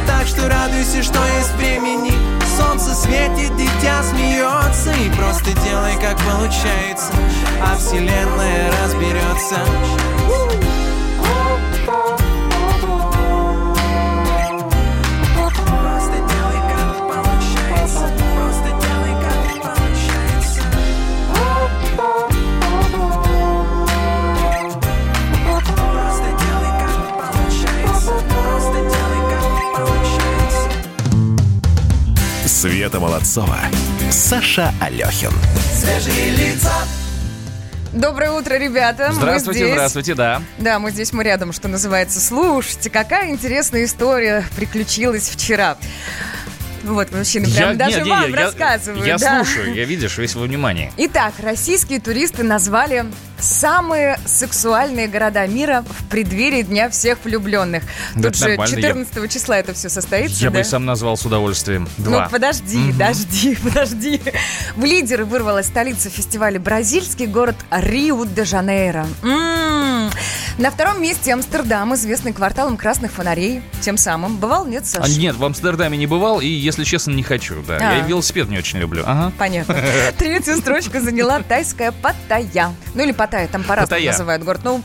Так 0.07 0.25
что 0.25 0.49
радуйся, 0.49 1.03
что 1.03 1.19
есть 1.37 1.53
времени. 1.53 2.13
Солнце 2.57 2.95
светит, 2.95 3.55
дитя 3.55 4.01
смеется. 4.03 4.91
И 4.93 5.09
просто 5.15 5.51
делай, 5.65 5.93
как 6.01 6.17
получается 6.23 7.13
А 7.61 7.75
вселенная 7.77 8.71
разберется 8.83 9.59
Света 32.63 32.97
Молодцова, 33.01 33.57
Саша 34.09 34.73
Алехин. 34.79 35.33
Свежие 35.75 36.29
лица. 36.29 36.71
Доброе 37.91 38.31
утро, 38.31 38.53
ребята. 38.53 39.07
Мы 39.09 39.15
Здравствуйте, 39.15 39.59
здесь. 39.59 39.71
здравствуйте, 39.73 40.15
да. 40.15 40.41
Да, 40.59 40.79
мы 40.79 40.91
здесь, 40.91 41.11
мы 41.11 41.25
рядом, 41.25 41.51
что 41.51 41.67
называется. 41.67 42.21
Слушайте, 42.21 42.89
какая 42.89 43.31
интересная 43.31 43.83
история 43.83 44.45
приключилась 44.55 45.27
вчера. 45.27 45.75
Вот, 46.85 47.11
мужчины, 47.11 47.47
прям 47.53 47.71
Я- 47.71 47.75
даже 47.75 47.97
не, 47.97 48.03
не, 48.05 48.09
вам 48.09 48.29
я- 48.33 48.45
рассказываю. 48.45 49.05
Я 49.05 49.17
да. 49.17 49.43
слушаю, 49.43 49.73
я 49.73 49.83
видишь, 49.83 50.17
весь 50.17 50.33
во 50.33 50.43
внимании. 50.43 50.89
Итак, 50.95 51.33
российские 51.39 51.99
туристы 51.99 52.43
назвали 52.43 53.03
самые 53.43 54.19
сексуальные 54.25 55.07
города 55.07 55.45
мира 55.47 55.83
в 55.87 56.05
преддверии 56.09 56.61
Дня 56.63 56.89
всех 56.89 57.17
влюбленных. 57.23 57.83
Тут 58.15 58.25
это 58.25 58.37
же 58.37 58.47
нормально, 58.49 58.75
я- 58.75 58.81
14 58.81 59.27
числа 59.31 59.57
это 59.57 59.73
все 59.73 59.89
состоится, 59.89 60.41
Я 60.43 60.49
бы 60.49 60.55
да? 60.55 60.61
и 60.61 60.63
сам 60.63 60.85
назвал 60.85 61.17
с 61.17 61.25
удовольствием. 61.25 61.87
Два. 61.97 62.23
Ну, 62.25 62.29
подожди, 62.29 62.91
подожди, 62.93 63.55
подожди. 63.63 64.21
В 64.75 64.83
лидеры 64.83 65.25
вырвалась 65.25 65.67
столица 65.67 66.09
фестиваля 66.09 66.59
бразильский 66.59 67.25
город 67.25 67.55
Рио-де-Жанейро. 67.71 69.05
М. 69.23 70.09
На 70.59 70.69
втором 70.69 71.01
месте 71.01 71.33
Амстердам, 71.33 71.95
известный 71.95 72.31
кварталом 72.31 72.77
красных 72.77 73.11
фонарей. 73.11 73.63
Тем 73.81 73.97
самым. 73.97 74.37
Бывал, 74.37 74.65
нет, 74.67 74.83
А, 74.83 75.01
Саша? 75.01 75.19
нет, 75.19 75.35
в 75.35 75.43
Амстердаме 75.43 75.97
не 75.97 76.05
бывал, 76.05 76.41
и, 76.41 76.45
если 76.47 76.83
честно, 76.83 77.09
не 77.11 77.23
хочу, 77.23 77.63
да. 77.67 77.77
А. 77.77 77.95
Я 77.95 78.05
и 78.05 78.07
велосипед 78.07 78.49
не 78.49 78.59
очень 78.59 78.77
люблю. 78.79 79.01
Ага. 79.05 79.31
Понятно. 79.39 79.75
Третью 80.19 80.57
строчку 80.57 80.99
заняла 80.99 81.41
тайская 81.41 81.91
Паттайя. 81.91 82.71
Ну 82.93 83.01
или 83.03 83.11
Паттайя, 83.13 83.32
там 83.33 83.63
по-разному 83.63 83.87
Паттайя. 83.87 84.11
называют 84.11 84.43
город. 84.43 84.61
Ну, 84.63 84.81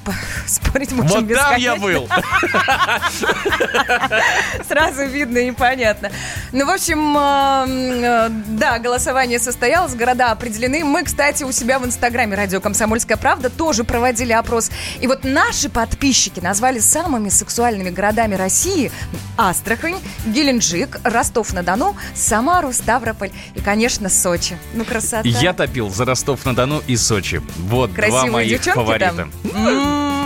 спорить 0.46 0.92
можем 0.92 1.26
Вот 1.26 1.37
там 1.37 1.56
я 1.56 1.76
был. 1.76 2.08
Сразу 4.68 5.06
видно 5.06 5.38
и 5.38 5.50
понятно. 5.52 6.11
Ну, 6.52 6.66
в 6.66 6.70
общем, 6.70 7.16
э, 7.16 8.28
да, 8.58 8.78
голосование 8.78 9.38
состоялось, 9.38 9.94
города 9.94 10.30
определены. 10.30 10.84
Мы, 10.84 11.04
кстати, 11.04 11.44
у 11.44 11.52
себя 11.52 11.78
в 11.78 11.87
инстаграме 11.87 12.37
«Радио 12.37 12.61
Комсомольская 12.61 13.16
правда» 13.16 13.50
тоже 13.50 13.84
проводили 13.84 14.32
опрос. 14.32 14.70
И 15.00 15.06
вот 15.06 15.24
наши 15.24 15.68
подписчики 15.68 16.40
назвали 16.40 16.78
самыми 16.78 17.28
сексуальными 17.28 17.90
городами 17.90 18.34
России 18.34 18.90
Астрахань, 19.37 19.96
Геленджик, 20.26 21.00
Ростов-на-Дону, 21.04 21.96
Самару, 22.14 22.72
Ставрополь 22.72 23.30
и, 23.54 23.61
конечно, 23.61 24.08
Сочи. 24.08 24.58
Ну, 24.74 24.84
красота. 24.84 25.28
Я 25.28 25.52
топил 25.52 25.90
за 25.90 26.04
Ростов-на-Дону 26.04 26.82
и 26.87 26.96
Сочи. 26.96 27.42
Вот 27.58 27.92
два 27.92 28.08
Красивые 28.08 28.38
моих 28.38 28.62
фаворита. 28.62 29.12
там. 29.16 30.17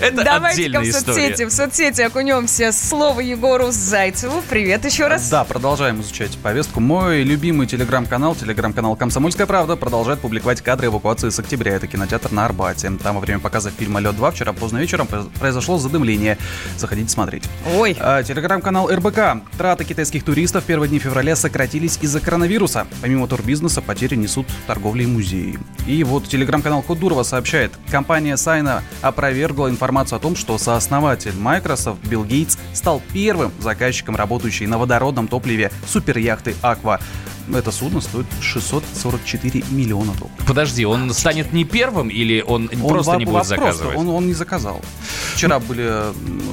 Это 0.00 0.24
Давайте-ка 0.24 0.80
в 0.80 0.92
соцсети, 0.92 1.44
в 1.44 1.50
соцсети 1.50 2.02
окунемся. 2.02 2.72
Слово 2.72 3.20
Егору 3.20 3.70
Зайцеву. 3.70 4.42
Привет 4.48 4.84
еще 4.84 5.06
раз. 5.06 5.28
Да, 5.28 5.44
продолжаем 5.44 6.00
изучать 6.00 6.36
повестку. 6.38 6.80
Мой 6.80 7.22
любимый 7.22 7.66
телеграм-канал, 7.66 8.34
телеграм-канал 8.34 8.96
«Комсомольская 8.96 9.46
правда», 9.46 9.76
продолжает 9.76 10.20
публиковать 10.20 10.60
кадры 10.60 10.88
эвакуации 10.88 11.30
с 11.30 11.38
октября. 11.38 11.74
Это 11.74 11.86
кинотеатр 11.86 12.32
на 12.32 12.44
Арбате. 12.44 12.90
Там 13.02 13.16
во 13.16 13.20
время 13.20 13.40
показа 13.40 13.70
фильма 13.70 14.00
«Лед 14.00 14.14
2» 14.14 14.32
вчера 14.32 14.52
поздно 14.52 14.78
вечером 14.78 15.06
произ- 15.06 15.30
произошло 15.38 15.78
задымление. 15.78 16.38
Заходите 16.76 17.08
смотреть. 17.10 17.44
Ой. 17.76 17.96
А, 17.98 18.22
Телеграм-канал 18.22 18.90
РБК. 18.90 19.42
Траты 19.56 19.84
китайских 19.84 20.24
туристов 20.24 20.64
в 20.64 20.66
первые 20.66 20.88
дни 20.88 20.98
февраля 20.98 21.36
сократились 21.36 21.98
из-за 22.02 22.20
коронавируса. 22.20 22.86
Помимо 23.00 23.26
турбизнеса, 23.26 23.80
потери 23.82 24.14
несут 24.16 24.46
торговли 24.66 25.04
и 25.04 25.06
музеи. 25.06 25.58
И 25.86 26.04
вот 26.04 26.28
телеграм-канал 26.28 26.82
Код 26.82 26.98
Дурова 27.00 27.22
сообщает, 27.22 27.72
компания 27.90 28.36
Сайна 28.36 28.82
опровергла 29.30 29.68
информацию 29.70 30.16
о 30.16 30.20
том, 30.20 30.34
что 30.34 30.58
сооснователь 30.58 31.32
Microsoft 31.36 32.00
Билл 32.04 32.24
Гейтс 32.24 32.58
стал 32.74 33.00
первым 33.12 33.52
заказчиком, 33.60 34.16
работающей 34.16 34.66
на 34.66 34.76
водородном 34.76 35.28
топливе 35.28 35.70
суперяхты 35.86 36.56
Аква. 36.62 37.00
Это 37.52 37.70
судно 37.72 38.00
стоит 38.00 38.26
644 38.40 39.64
миллиона 39.70 40.12
долларов. 40.12 40.30
Подожди, 40.46 40.84
он 40.84 41.12
станет 41.14 41.52
не 41.52 41.64
первым 41.64 42.08
или 42.08 42.42
он, 42.46 42.70
Он 42.82 42.88
просто 42.88 43.16
не 43.16 43.24
будет 43.24 43.34
просто, 43.34 43.56
заказывать? 43.56 43.96
он, 43.96 44.08
он 44.08 44.26
не 44.26 44.34
заказал. 44.34 44.80
Вчера 45.34 45.58
были 45.58 45.90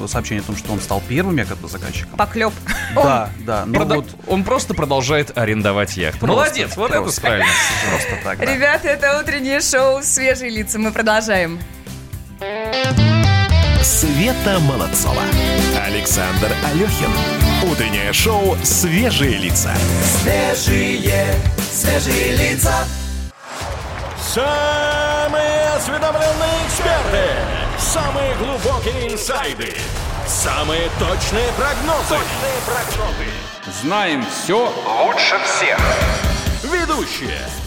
сообщения 0.07 0.41
о 0.41 0.43
том, 0.43 0.55
что 0.55 0.71
он 0.73 0.79
стал 0.79 1.01
первым 1.07 1.37
якобы 1.37 1.67
заказчиком. 1.67 2.17
Поклеп. 2.17 2.53
Да, 2.95 3.29
да. 3.45 3.63
Ну 3.67 3.73
Прода- 3.75 3.95
вот 3.97 4.07
Он 4.27 4.43
просто 4.43 4.73
продолжает 4.73 5.37
арендовать 5.37 5.97
яхту. 5.97 6.19
Просто, 6.19 6.35
Молодец, 6.35 6.77
вот 6.77 6.89
это 6.91 7.01
просто. 7.01 7.21
правильно. 7.21 7.51
просто 7.89 8.11
так, 8.23 8.39
да. 8.39 8.45
Ребята, 8.45 8.87
это 8.87 9.19
утреннее 9.19 9.61
шоу 9.61 10.01
«Свежие 10.01 10.49
лица». 10.49 10.79
Мы 10.79 10.91
продолжаем. 10.91 11.59
Света 13.83 14.59
Молодцова, 14.59 15.23
Александр 15.85 16.51
Алехин. 16.65 17.11
Утреннее 17.63 18.13
шоу 18.13 18.57
«Свежие 18.63 19.37
лица». 19.37 19.71
Свежие, 20.21 21.35
свежие 21.71 22.35
лица. 22.35 22.85
Самые 24.21 25.69
осведомленные 25.75 26.67
эксперты, 26.67 27.25
самые 27.79 28.35
глубокие 28.35 29.13
инсайды, 29.13 29.73
самые 30.27 30.89
точные 30.99 31.49
прогнозы. 31.57 32.17
Знаем 33.81 34.25
все 34.25 34.71
лучше 35.03 35.39
всех. 35.45 35.79
Ведущие. 36.63 37.66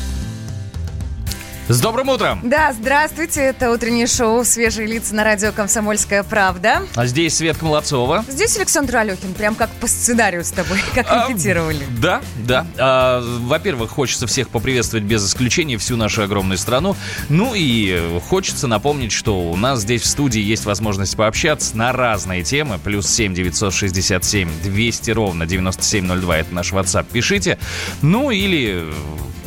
С 1.71 1.79
добрым 1.79 2.09
утром! 2.09 2.41
Да, 2.43 2.73
здравствуйте. 2.73 3.39
Это 3.39 3.71
утреннее 3.71 4.05
шоу 4.05 4.43
«Свежие 4.43 4.87
лица» 4.87 5.15
на 5.15 5.23
радио 5.23 5.53
«Комсомольская 5.53 6.21
правда». 6.21 6.81
А 6.95 7.05
здесь 7.05 7.37
Светка 7.37 7.63
Молодцова. 7.63 8.25
Здесь 8.27 8.57
Александр 8.57 8.97
Алехин, 8.97 9.33
прям 9.33 9.55
как 9.55 9.69
по 9.79 9.87
сценарию 9.87 10.43
с 10.43 10.51
тобой, 10.51 10.79
как 10.93 11.05
А, 11.09 11.29
репетировали. 11.29 11.79
Да, 11.97 12.21
да. 12.45 12.67
А, 12.77 13.21
во-первых, 13.43 13.89
хочется 13.89 14.27
всех 14.27 14.49
поприветствовать 14.49 15.05
без 15.05 15.25
исключения 15.25 15.77
всю 15.77 15.95
нашу 15.95 16.23
огромную 16.23 16.57
страну. 16.57 16.97
Ну 17.29 17.53
и 17.55 18.19
хочется 18.27 18.67
напомнить, 18.67 19.13
что 19.13 19.39
у 19.39 19.55
нас 19.55 19.79
здесь 19.79 20.01
в 20.01 20.07
студии 20.07 20.41
есть 20.41 20.65
возможность 20.65 21.15
пообщаться 21.15 21.77
на 21.77 21.93
разные 21.93 22.43
темы. 22.43 22.79
Плюс 22.83 23.07
7 23.07 23.33
967 23.33 24.49
200 24.61 25.11
ровно 25.11 25.45
9702. 25.45 26.37
Это 26.37 26.53
наш 26.53 26.73
WhatsApp. 26.73 27.05
Пишите. 27.09 27.57
Ну 28.01 28.29
или 28.29 28.91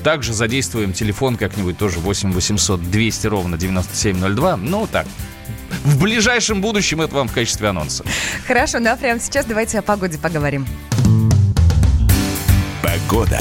также 0.05 0.35
задействуем 0.35 0.93
телефон 0.93 1.37
как-нибудь 1.37 1.79
тоже 1.79 1.99
8 1.99 2.31
800 2.31 2.91
200 2.91 3.27
ровно 3.27 3.57
9702. 3.57 4.57
Ну, 4.59 4.87
так, 4.87 5.07
в 5.85 6.01
ближайшем 6.01 6.61
будущем 6.61 7.01
это 7.01 7.17
вам 7.17 7.27
в 7.27 7.33
качестве 7.33 7.69
анонса. 7.69 8.05
Хорошо, 8.47 8.79
ну 8.79 8.91
а 8.91 8.97
прямо 8.97 9.19
сейчас 9.19 9.47
давайте 9.47 9.79
о 9.79 9.83
погоде 9.83 10.19
поговорим. 10.19 10.67
Погода. 12.83 13.41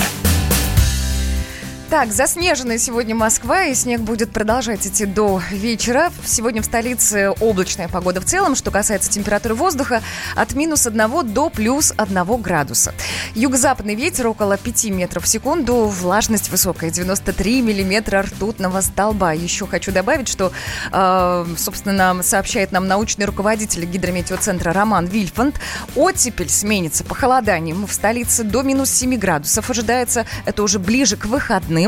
Так, 1.93 2.11
заснеженная 2.11 2.79
сегодня 2.79 3.13
Москва, 3.13 3.65
и 3.65 3.75
снег 3.75 4.01
будет 4.01 4.31
продолжать 4.31 4.87
идти 4.87 5.05
до 5.05 5.39
вечера. 5.51 6.11
Сегодня 6.25 6.63
в 6.63 6.65
столице 6.65 7.29
облачная 7.39 7.87
погода 7.87 8.19
в 8.19 8.25
целом. 8.25 8.55
Что 8.55 8.71
касается 8.71 9.11
температуры 9.11 9.53
воздуха, 9.53 10.01
от 10.35 10.55
минус 10.55 10.87
1 10.87 11.31
до 11.31 11.51
плюс 11.51 11.93
1 11.95 12.41
градуса. 12.41 12.95
Юго-западный 13.35 13.93
ветер 13.93 14.25
около 14.25 14.57
5 14.57 14.85
метров 14.85 15.25
в 15.25 15.27
секунду, 15.27 15.85
влажность 15.85 16.49
высокая, 16.49 16.89
93 16.89 17.61
миллиметра 17.61 18.23
ртутного 18.23 18.81
столба. 18.81 19.33
Еще 19.33 19.67
хочу 19.67 19.91
добавить, 19.91 20.29
что, 20.29 20.51
э, 20.91 21.45
собственно, 21.59 22.23
сообщает 22.23 22.71
нам 22.71 22.87
научный 22.87 23.27
руководитель 23.27 23.85
гидрометеоцентра 23.85 24.73
Роман 24.73 25.05
Вильфанд, 25.05 25.59
оттепель 25.95 26.49
сменится 26.49 27.03
похолоданием. 27.03 27.85
В 27.85 27.93
столице 27.93 28.43
до 28.43 28.63
минус 28.63 28.89
7 28.89 29.15
градусов 29.15 29.69
ожидается, 29.69 30.25
это 30.45 30.63
уже 30.63 30.79
ближе 30.79 31.17
к 31.17 31.25
выходным. 31.25 31.82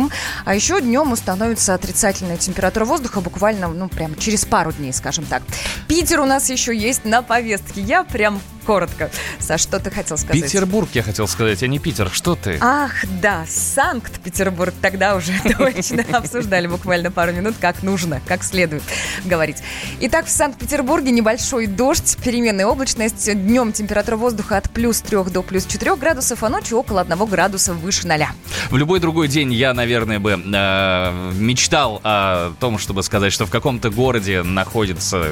А 0.45 0.55
еще 0.55 0.81
днем 0.81 1.11
установится 1.11 1.73
отрицательная 1.73 2.37
температура 2.37 2.85
воздуха 2.85 3.21
буквально, 3.21 3.67
ну, 3.67 3.87
прям 3.89 4.15
через 4.15 4.45
пару 4.45 4.71
дней, 4.71 4.93
скажем 4.93 5.25
так. 5.25 5.43
Питер 5.87 6.19
у 6.19 6.25
нас 6.25 6.49
еще 6.49 6.75
есть 6.75 7.05
на 7.05 7.21
повестке. 7.21 7.81
Я 7.81 8.03
прям 8.03 8.41
коротко. 8.65 9.09
Саш, 9.39 9.61
что 9.61 9.79
ты 9.79 9.91
хотел 9.91 10.17
сказать? 10.17 10.41
Петербург, 10.43 10.89
я 10.93 11.03
хотел 11.03 11.27
сказать, 11.27 11.61
а 11.63 11.67
не 11.67 11.79
Питер. 11.79 12.09
Что 12.11 12.35
ты? 12.35 12.57
Ах, 12.61 13.05
да, 13.21 13.45
Санкт-Петербург 13.47 14.73
тогда 14.81 15.15
уже 15.15 15.33
точно 15.57 16.03
обсуждали 16.11 16.67
буквально 16.67 17.11
пару 17.11 17.31
минут, 17.31 17.55
как 17.59 17.83
нужно, 17.83 18.21
как 18.27 18.43
следует 18.43 18.83
говорить. 19.23 19.57
Итак, 20.01 20.25
в 20.25 20.29
Санкт-Петербурге 20.29 21.11
небольшой 21.11 21.67
дождь, 21.67 22.17
переменная 22.23 22.65
облачность, 22.65 23.31
днем 23.33 23.71
температура 23.71 24.17
воздуха 24.17 24.57
от 24.57 24.69
плюс 24.69 25.01
3 25.01 25.25
до 25.31 25.41
плюс 25.41 25.65
4 25.65 25.95
градусов, 25.95 26.43
а 26.43 26.49
ночью 26.49 26.77
около 26.77 27.01
1 27.01 27.25
градуса 27.25 27.73
выше 27.73 28.07
0. 28.07 28.25
В 28.69 28.77
любой 28.77 28.99
другой 28.99 29.27
день 29.27 29.53
я, 29.53 29.73
наверное, 29.73 30.19
бы 30.19 30.31
э, 30.31 31.31
мечтал 31.35 32.01
о 32.03 32.53
том, 32.59 32.77
чтобы 32.79 33.03
сказать, 33.03 33.31
что 33.31 33.45
в 33.45 33.51
каком-то 33.51 33.89
городе 33.89 34.43
находится 34.43 35.27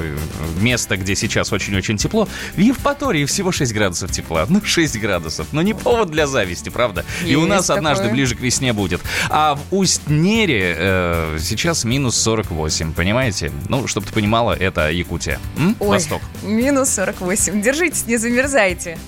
место, 0.60 0.96
где 0.96 1.14
сейчас 1.14 1.52
очень-очень 1.52 1.96
тепло. 1.96 2.28
В 2.54 2.58
Евпатории 2.58 3.23
всего 3.26 3.52
6 3.52 3.72
градусов 3.72 4.10
тепла. 4.10 4.46
Ну, 4.48 4.60
6 4.64 4.98
градусов. 5.00 5.48
Но 5.52 5.62
не 5.62 5.74
повод 5.74 6.10
для 6.10 6.26
зависти, 6.26 6.68
правда? 6.68 7.04
И 7.24 7.34
у 7.36 7.40
Есть 7.40 7.48
нас 7.50 7.70
однажды 7.70 8.04
такое. 8.04 8.14
ближе 8.14 8.34
к 8.34 8.40
весне 8.40 8.72
будет. 8.72 9.00
А 9.30 9.54
в 9.54 9.60
Усть-Нере 9.74 10.74
э, 10.78 11.38
сейчас 11.40 11.84
минус 11.84 12.16
48, 12.16 12.92
понимаете? 12.92 13.52
Ну, 13.68 13.86
чтобы 13.86 14.06
ты 14.06 14.12
понимала, 14.12 14.52
это 14.52 14.90
Якутия. 14.90 15.38
М? 15.56 15.76
Ой, 15.80 15.88
Восток. 15.88 16.22
минус 16.42 16.90
48. 16.90 17.60
Держитесь, 17.62 18.06
не 18.06 18.16
замерзайте. 18.16 18.98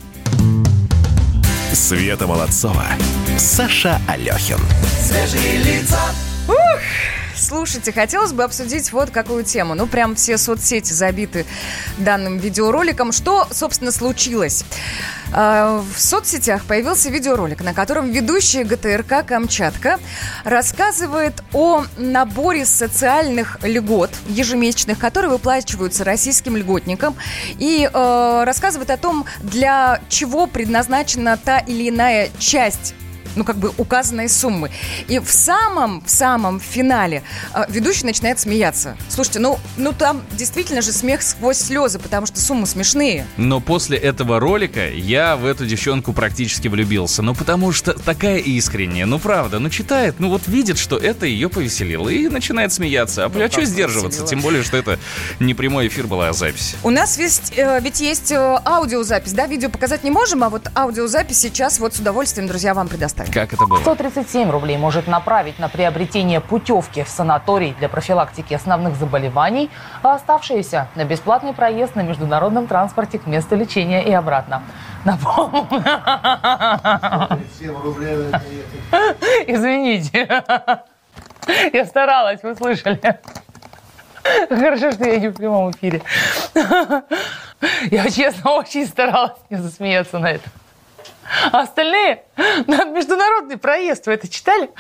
Света 1.72 2.26
Молодцова. 2.26 2.84
Саша 3.38 4.00
Алехин. 4.08 4.58
Свежие 5.02 5.58
лица. 5.58 6.00
Слушайте, 7.36 7.92
хотелось 7.92 8.32
бы 8.32 8.44
обсудить 8.44 8.92
вот 8.92 9.10
какую 9.10 9.44
тему. 9.44 9.74
Ну, 9.74 9.86
прям 9.86 10.14
все 10.14 10.38
соцсети 10.38 10.92
забиты 10.92 11.44
данным 11.98 12.38
видеороликом. 12.38 13.12
Что, 13.12 13.46
собственно, 13.50 13.92
случилось? 13.92 14.64
А, 15.32 15.82
В 15.94 16.00
соцсетях 16.00 16.64
появился 16.64 17.10
видеоролик, 17.10 17.62
на 17.62 17.74
котором 17.74 18.10
ведущая 18.10 18.64
ГТРК 18.64 19.26
«Камчатка» 19.26 19.98
рассказывает 20.44 21.42
о 21.52 21.84
наборе 21.98 22.64
социальных 22.64 23.58
льгот 23.62 24.10
ежемесячных, 24.28 24.98
которые 24.98 25.30
выплачиваются 25.30 26.04
российским 26.04 26.56
льготникам, 26.56 27.16
и 27.58 27.88
э, 27.92 28.42
рассказывает 28.44 28.90
о 28.90 28.96
том, 28.96 29.26
для 29.40 30.00
чего 30.08 30.46
предназначена 30.46 31.36
та 31.36 31.58
или 31.58 31.90
иная 31.90 32.30
часть 32.38 32.94
ну, 33.36 33.44
как 33.44 33.56
бы 33.56 33.72
указанной 33.76 34.28
суммы. 34.28 34.70
И 35.08 35.18
в 35.18 35.30
самом, 35.30 36.02
в 36.04 36.10
самом 36.10 36.58
финале 36.58 37.22
э, 37.54 37.64
ведущий 37.68 38.04
начинает 38.04 38.40
смеяться. 38.40 38.96
Слушайте, 39.08 39.40
ну, 39.40 39.58
ну 39.76 39.92
там 39.92 40.22
действительно 40.32 40.82
же 40.82 40.92
смех 40.92 41.22
сквозь 41.22 41.58
слезы, 41.58 41.98
потому 41.98 42.26
что 42.26 42.40
суммы 42.40 42.66
смешные. 42.66 43.26
Но 43.36 43.60
после 43.60 43.98
этого 43.98 44.40
ролика 44.40 44.88
я 44.88 45.36
в 45.36 45.44
эту 45.46 45.66
девчонку 45.66 46.12
практически 46.12 46.68
влюбился. 46.68 47.22
Ну, 47.22 47.34
потому 47.34 47.72
что 47.72 47.92
такая 47.92 48.38
искренняя, 48.38 49.06
ну, 49.06 49.18
правда, 49.18 49.58
ну, 49.58 49.70
читает, 49.70 50.16
ну, 50.18 50.30
вот 50.30 50.42
видит, 50.46 50.78
что 50.78 50.96
это 50.96 51.26
ее 51.26 51.48
повеселило 51.48 52.08
и 52.08 52.28
начинает 52.28 52.72
смеяться. 52.72 53.24
А, 53.24 53.28
Ну, 53.28 53.44
а 53.44 53.50
что 53.50 53.64
сдерживаться? 53.64 54.20
повеселило? 54.20 54.28
Тем 54.28 54.40
более, 54.40 54.62
что 54.62 54.76
это 54.76 54.98
не 55.40 55.54
прямой 55.54 55.88
эфир 55.88 56.06
была, 56.06 56.28
а 56.28 56.32
запись. 56.32 56.76
У 56.82 56.90
нас 56.90 57.18
ведь, 57.18 57.52
э, 57.56 57.80
ведь 57.80 58.00
есть 58.00 58.32
э, 58.32 58.60
аудиозапись, 58.64 59.32
да, 59.32 59.46
видео 59.46 59.68
показать 59.68 60.04
не 60.04 60.10
можем, 60.10 60.42
а 60.44 60.48
вот 60.48 60.70
аудиозапись 60.74 61.38
сейчас 61.38 61.78
вот 61.78 61.94
с 61.94 62.00
удовольствием, 62.00 62.48
друзья, 62.48 62.74
вам 62.74 62.88
предоставим. 62.88 63.25
Как 63.32 63.52
это 63.52 63.66
было? 63.66 63.78
137 63.80 64.50
рублей 64.50 64.78
может 64.78 65.06
направить 65.06 65.58
на 65.58 65.68
приобретение 65.68 66.40
путевки 66.40 67.02
в 67.02 67.08
санаторий 67.08 67.74
для 67.78 67.88
профилактики 67.88 68.54
основных 68.54 68.96
заболеваний, 68.96 69.70
а 70.02 70.14
оставшиеся 70.14 70.88
на 70.94 71.04
бесплатный 71.04 71.52
проезд 71.52 71.96
на 71.96 72.00
международном 72.02 72.66
транспорте 72.66 73.18
к 73.18 73.26
месту 73.26 73.56
лечения 73.56 74.02
и 74.04 74.12
обратно. 74.12 74.62
Напомню. 75.04 75.62
Извините. 79.46 80.42
Я 81.72 81.84
старалась, 81.84 82.42
вы 82.42 82.54
слышали. 82.54 83.20
Хорошо, 84.48 84.92
что 84.92 85.04
я 85.04 85.18
не 85.18 85.28
в 85.28 85.34
прямом 85.34 85.70
эфире. 85.70 86.02
Я, 87.90 88.10
честно, 88.10 88.52
очень 88.52 88.86
старалась 88.86 89.38
не 89.50 89.56
засмеяться 89.56 90.18
на 90.18 90.32
это. 90.32 90.48
А 91.52 91.60
остальные 91.60 92.24
на 92.66 92.84
международный 92.84 93.56
проезд. 93.56 94.06
Вы 94.06 94.14
это 94.14 94.28
читали? 94.28 94.70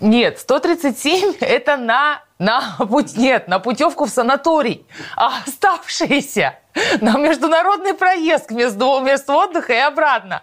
Нет, 0.00 0.38
137 0.38 1.36
это 1.40 1.76
на, 1.76 2.22
на 2.38 2.76
путь, 2.78 3.16
нет, 3.16 3.48
на 3.48 3.58
путевку 3.58 4.06
в 4.06 4.10
санаторий. 4.10 4.86
А 5.14 5.42
оставшиеся 5.46 6.58
на 7.00 7.18
международный 7.18 7.94
проезд 7.94 8.46
к 8.46 8.50
месту, 8.52 9.00
месту 9.00 9.34
отдыха 9.34 9.74
и 9.74 9.78
обратно. 9.78 10.42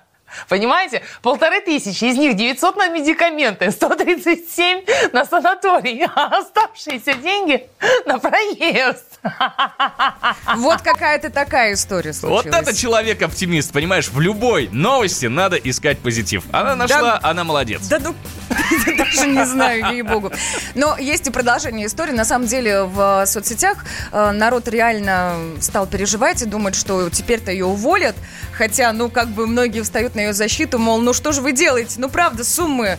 Понимаете? 0.50 1.02
Полторы 1.22 1.62
тысячи, 1.62 2.06
из 2.06 2.18
них 2.18 2.36
900 2.36 2.76
на 2.76 2.90
медикаменты, 2.90 3.72
137 3.72 4.86
на 5.13 5.26
санаторий, 5.26 6.06
а 6.16 6.40
оставшиеся 6.40 7.13
деньги 7.16 7.68
на 8.06 8.20
проезд. 8.20 9.20
Вот 10.56 10.82
какая-то 10.82 11.30
такая 11.30 11.74
история 11.74 12.12
Вот 12.22 12.44
случилась. 12.44 12.62
это 12.62 12.76
человек-оптимист, 12.76 13.72
понимаешь? 13.72 14.10
В 14.10 14.20
любой 14.20 14.70
новости 14.72 15.26
надо 15.26 15.56
искать 15.58 16.00
позитив. 16.00 16.44
Она 16.52 16.76
нашла, 16.76 17.20
она 17.22 17.44
молодец. 17.44 17.88
Да 17.88 18.00
ну, 18.00 18.16
даже 18.98 19.28
не 19.28 19.46
знаю, 19.46 19.94
ей-богу. 19.94 20.32
Но 20.76 20.98
есть 20.98 21.28
и 21.28 21.32
продолжение 21.32 21.88
истории. 21.88 22.12
На 22.12 22.26
самом 22.26 22.48
деле 22.48 22.84
в 22.84 23.26
соцсетях 23.26 23.86
э, 24.12 24.32
народ 24.32 24.68
реально 24.68 25.36
стал 25.62 25.88
переживать 25.88 26.42
и 26.42 26.46
думать, 26.46 26.76
что 26.76 27.10
теперь-то 27.10 27.52
ее 27.52 27.66
уволят. 27.66 28.16
Хотя, 28.54 28.92
ну, 28.92 29.10
как 29.10 29.30
бы 29.30 29.46
многие 29.46 29.82
встают 29.82 30.16
на 30.16 30.22
ее 30.22 30.27
защиту, 30.34 30.80
мол, 30.80 31.00
ну 31.00 31.13
что 31.13 31.32
же 31.32 31.42
вы 31.42 31.52
делаете? 31.52 31.96
Ну, 31.98 32.10
правда, 32.10 32.44
суммы... 32.44 32.98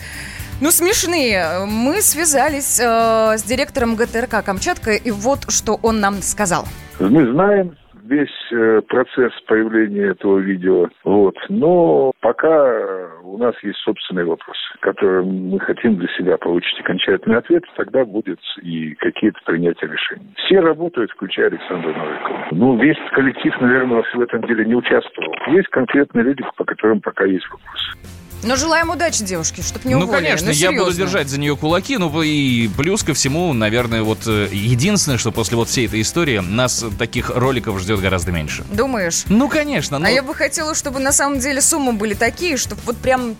Ну, 0.61 0.73
смешные. 0.73 1.67
Мы 1.67 2.03
связались 2.03 2.81
э, 2.81 3.38
с 3.38 3.45
директором 3.45 3.95
ГТРК 3.95 4.45
«Камчатка», 4.45 4.91
и 4.91 5.12
вот 5.12 5.45
что 5.53 5.79
он 5.83 6.01
нам 6.01 6.21
сказал. 6.21 6.67
Мы 6.99 7.31
знаем 7.31 7.77
весь 8.09 8.53
э, 8.53 8.81
процесс 8.88 9.33
появления 9.47 10.11
этого 10.11 10.38
видео, 10.38 10.88
вот. 11.05 11.37
Но 11.49 12.12
пока 12.21 12.49
э, 12.49 13.09
у 13.23 13.37
нас 13.38 13.55
есть 13.62 13.79
собственные 13.79 14.25
вопросы, 14.25 14.61
которые 14.81 15.23
мы 15.23 15.61
хотим 15.61 15.97
для 15.97 16.09
себя 16.16 16.37
получить 16.38 16.81
окончательный 16.81 17.38
ответ, 17.38 17.64
тогда 17.77 18.05
будет 18.05 18.40
и 18.62 18.94
какие-то 18.94 19.38
принятия 19.44 19.87
решений. 19.87 20.33
Все 20.37 20.61
работают, 20.61 21.11
включая 21.12 21.49
Александра 21.49 21.92
Новикова. 21.92 22.49
Ну, 22.53 22.79
весь 22.79 22.99
коллектив, 23.12 23.55
наверное, 23.61 24.03
в 24.03 24.21
этом 24.21 24.42
деле 24.42 24.64
не 24.64 24.75
участвовал. 24.75 25.35
Есть 25.49 25.68
конкретные 25.68 26.25
люди, 26.25 26.42
по 26.57 26.64
которым 26.64 27.01
пока 27.01 27.25
есть 27.25 27.47
вопросы. 27.51 28.17
Но 28.42 28.57
желаем 28.57 28.90
удачи, 28.90 29.24
девушке, 29.24 29.62
чтобы 29.62 29.88
не 29.88 29.94
ну, 29.94 30.05
уволили. 30.05 30.24
конечно, 30.27 30.51
я 30.51 30.72
буду 30.72 30.92
держать 30.92 31.29
за 31.29 31.40
нее 31.40 31.57
кулаки. 31.57 31.96
Ну, 31.96 32.22
и 32.22 32.68
плюс 32.68 33.03
ко 33.03 33.14
всему, 33.14 33.53
наверное, 33.53 34.03
вот 34.03 34.20
э, 34.27 34.48
единственное, 34.53 35.18
что 35.18 35.33
после 35.33 35.57
вот 35.57 35.68
всей 35.68 35.87
этой 35.87 36.01
истории 36.03 36.38
нас 36.38 36.85
таких 36.98 37.31
роликов 37.31 37.81
ждет 37.81 38.01
гораздо 38.01 38.31
меньше. 38.31 38.64
Думаешь? 38.70 39.24
Ну, 39.29 39.48
конечно. 39.48 39.96
А 39.96 40.01
ну, 40.01 40.07
я 40.07 40.22
бы 40.22 40.35
хотела, 40.35 40.74
чтобы 40.74 41.01
на 41.01 41.12
самом 41.12 41.40
деле 41.40 41.61
суммы 41.61 41.92
были 41.92 42.14
такие, 42.14 42.57
чтобы 42.57 42.81
вот 42.85 42.96
прям 42.98 43.37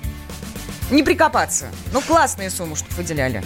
не 0.91 1.03
прикопаться. 1.03 1.67
Ну, 1.93 2.01
классные 2.01 2.51
суммы, 2.51 2.75
чтобы 2.75 2.95
выделяли. 2.97 3.43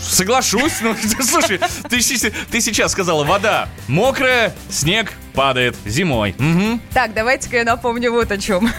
Соглашусь. 0.00 0.80
Ну, 0.80 0.96
слушай, 1.22 1.60
ты, 1.88 2.32
ты 2.50 2.60
сейчас 2.60 2.92
сказала, 2.92 3.24
вода 3.24 3.68
мокрая, 3.88 4.54
снег 4.70 5.12
падает 5.34 5.76
зимой. 5.84 6.34
Мгм. 6.38 6.80
Так, 6.92 7.14
давайте-ка 7.14 7.58
я 7.58 7.64
напомню 7.64 8.12
вот 8.12 8.30
о 8.30 8.38
чем. 8.38 8.70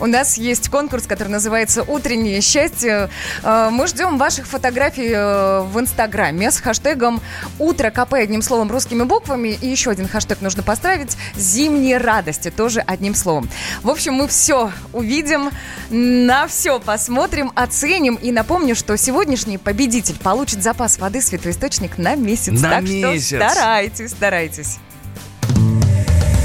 У 0.00 0.06
нас 0.06 0.36
есть 0.36 0.68
конкурс, 0.68 1.06
который 1.06 1.28
называется 1.28 1.82
«Утреннее 1.82 2.40
счастье». 2.40 3.10
Э, 3.42 3.68
Мы 3.70 3.86
ждем 3.86 4.18
ваших 4.18 4.46
фотографий 4.46 5.10
э, 5.12 5.60
в 5.62 5.78
Инстаграме 5.78 6.50
с 6.50 6.58
хэштегом 6.58 7.20
«Утро 7.58 7.90
КП» 7.90 8.14
одним 8.14 8.42
словом 8.42 8.70
русскими 8.70 9.04
буквами. 9.04 9.56
И 9.60 9.68
еще 9.68 9.90
один 9.90 10.08
хэштег 10.08 10.40
нужно 10.40 10.62
поставить 10.62 11.16
«Зимние 11.36 11.98
радости» 11.98 12.50
тоже 12.50 12.80
одним 12.80 13.14
словом. 13.14 13.48
В 13.82 13.90
общем, 13.90 14.14
мы 14.14 14.28
все 14.28 14.72
увидим, 14.92 15.50
на 15.90 16.46
все 16.46 16.80
посмотрим, 16.80 17.52
оценим. 17.54 18.16
И 18.16 18.32
напомню, 18.32 18.74
что 18.74 18.96
сегодняшний 18.96 19.58
победитель 19.58 20.18
получит 20.18 20.62
запас 20.62 20.98
воды 20.98 21.20
«Святой 21.20 21.52
Источник» 21.52 21.98
на 21.98 22.14
месяц. 22.14 22.60
На 22.60 22.70
так 22.70 22.82
месяц. 22.84 23.26
что 23.26 23.50
старайтесь, 23.50 24.10
старайтесь. 24.10 24.78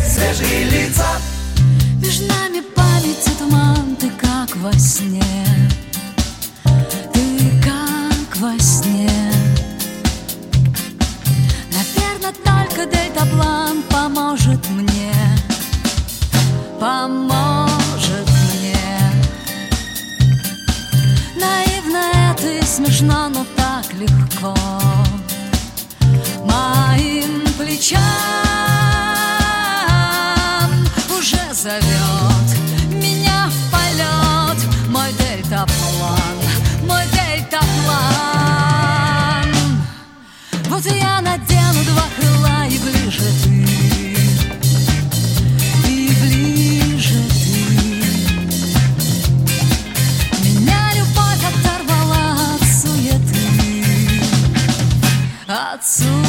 Свежие 0.07 0.63
лица. 0.65 1.05
Между 2.09 2.25
нами 2.25 2.61
память 2.61 3.27
и 3.27 3.29
туман, 3.37 3.95
ты 3.95 4.09
как 4.09 4.55
во 4.55 4.73
сне. 4.73 5.21
Ты 7.13 7.61
как 7.63 8.35
во 8.37 8.57
сне. 8.57 9.31
Наверное, 11.71 12.33
только 12.43 12.87
дельтаплан 12.87 13.83
поможет 13.91 14.67
мне. 14.71 15.13
Поможет 16.79 18.27
мне. 18.55 19.13
Наивно 21.35 22.01
это 22.31 22.49
и 22.57 22.63
смешно, 22.63 23.29
но 23.29 23.45
так 23.55 23.85
легко. 23.93 24.55
Моим 26.43 27.43
плечам 27.55 28.48
Вот 40.81 40.93
я 40.93 41.19
надену 41.19 41.83
два 41.83 42.03
крыла 42.15 42.65
и 42.65 42.77
ближе 42.79 43.25
ты. 43.43 43.49
И 45.89 46.09
ближе 46.21 47.21
ты. 47.27 47.61
Меня 50.41 50.81
любовь 50.95 51.43
оторвала 51.43 52.55
от 52.55 52.63
суеты. 52.63 53.43
От 55.47 55.85
суеты 55.85 56.28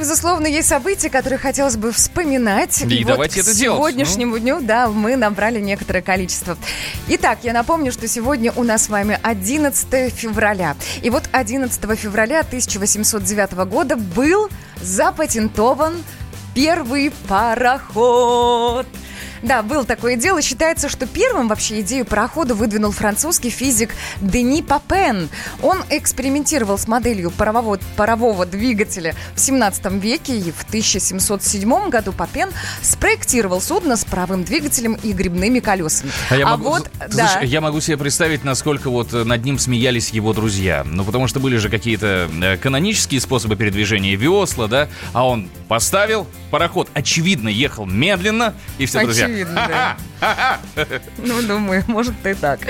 безусловно, 0.00 0.46
есть 0.46 0.68
события, 0.68 1.10
которые 1.10 1.38
хотелось 1.38 1.76
бы 1.76 1.92
вспоминать. 1.92 2.82
И 2.82 3.04
вот 3.04 3.12
давайте 3.12 3.42
к 3.42 3.44
это 3.44 3.54
делать. 3.54 3.78
сегодняшнему 3.78 4.38
дню, 4.38 4.60
да, 4.60 4.88
мы 4.88 5.14
набрали 5.16 5.60
некоторое 5.60 6.02
количество. 6.02 6.56
Итак, 7.08 7.40
я 7.42 7.52
напомню, 7.52 7.92
что 7.92 8.08
сегодня 8.08 8.52
у 8.56 8.64
нас 8.64 8.84
с 8.84 8.88
вами 8.88 9.18
11 9.22 10.12
февраля. 10.12 10.74
И 11.02 11.10
вот 11.10 11.24
11 11.32 11.98
февраля 11.98 12.40
1809 12.40 13.52
года 13.68 13.96
был 13.96 14.48
запатентован 14.80 16.02
первый 16.54 17.12
пароход. 17.28 18.86
Да, 19.42 19.62
был 19.62 19.84
такое 19.84 20.16
дело. 20.16 20.42
Считается, 20.42 20.88
что 20.88 21.06
первым 21.06 21.48
вообще 21.48 21.80
идею 21.80 22.04
парохода 22.04 22.54
выдвинул 22.54 22.92
французский 22.92 23.50
физик 23.50 23.94
Дени 24.20 24.62
Папен. 24.62 25.28
Он 25.62 25.82
экспериментировал 25.90 26.78
с 26.78 26.86
моделью 26.86 27.30
парового, 27.30 27.78
парового 27.96 28.46
двигателя 28.46 29.14
в 29.34 29.40
17 29.40 29.92
веке, 29.92 30.36
и 30.36 30.52
в 30.52 30.62
1707 30.64 31.88
году 31.88 32.12
Папен 32.12 32.50
спроектировал 32.82 33.60
судно 33.60 33.96
с 33.96 34.04
паровым 34.04 34.44
двигателем 34.44 34.94
и 34.94 35.12
грибными 35.12 35.60
колесами. 35.60 36.12
А 36.28 36.36
я 36.36 36.46
могу, 36.46 36.70
вот, 36.70 36.90
да. 36.98 37.08
знаешь, 37.08 37.48
я 37.48 37.60
могу 37.60 37.80
себе 37.80 37.96
представить, 37.96 38.44
насколько 38.44 38.90
вот 38.90 39.12
э, 39.14 39.24
над 39.24 39.44
ним 39.44 39.58
смеялись 39.58 40.10
его 40.10 40.32
друзья. 40.32 40.84
Ну, 40.84 41.04
потому 41.04 41.28
что 41.28 41.40
были 41.40 41.56
же 41.56 41.70
какие-то 41.70 42.28
э, 42.42 42.56
канонические 42.58 43.20
способы 43.20 43.56
передвижения 43.56 44.16
весла, 44.16 44.66
да, 44.66 44.88
а 45.12 45.26
он 45.26 45.48
поставил, 45.68 46.26
пароход, 46.50 46.88
очевидно, 46.94 47.48
ехал 47.48 47.86
медленно, 47.86 48.54
и 48.78 48.86
все, 48.86 49.02
друзья... 49.02 49.29
Очевидно. 49.30 49.96
Ну, 51.16 51.40
думаю, 51.40 51.82
может 51.86 52.26
и 52.26 52.34
так. 52.34 52.60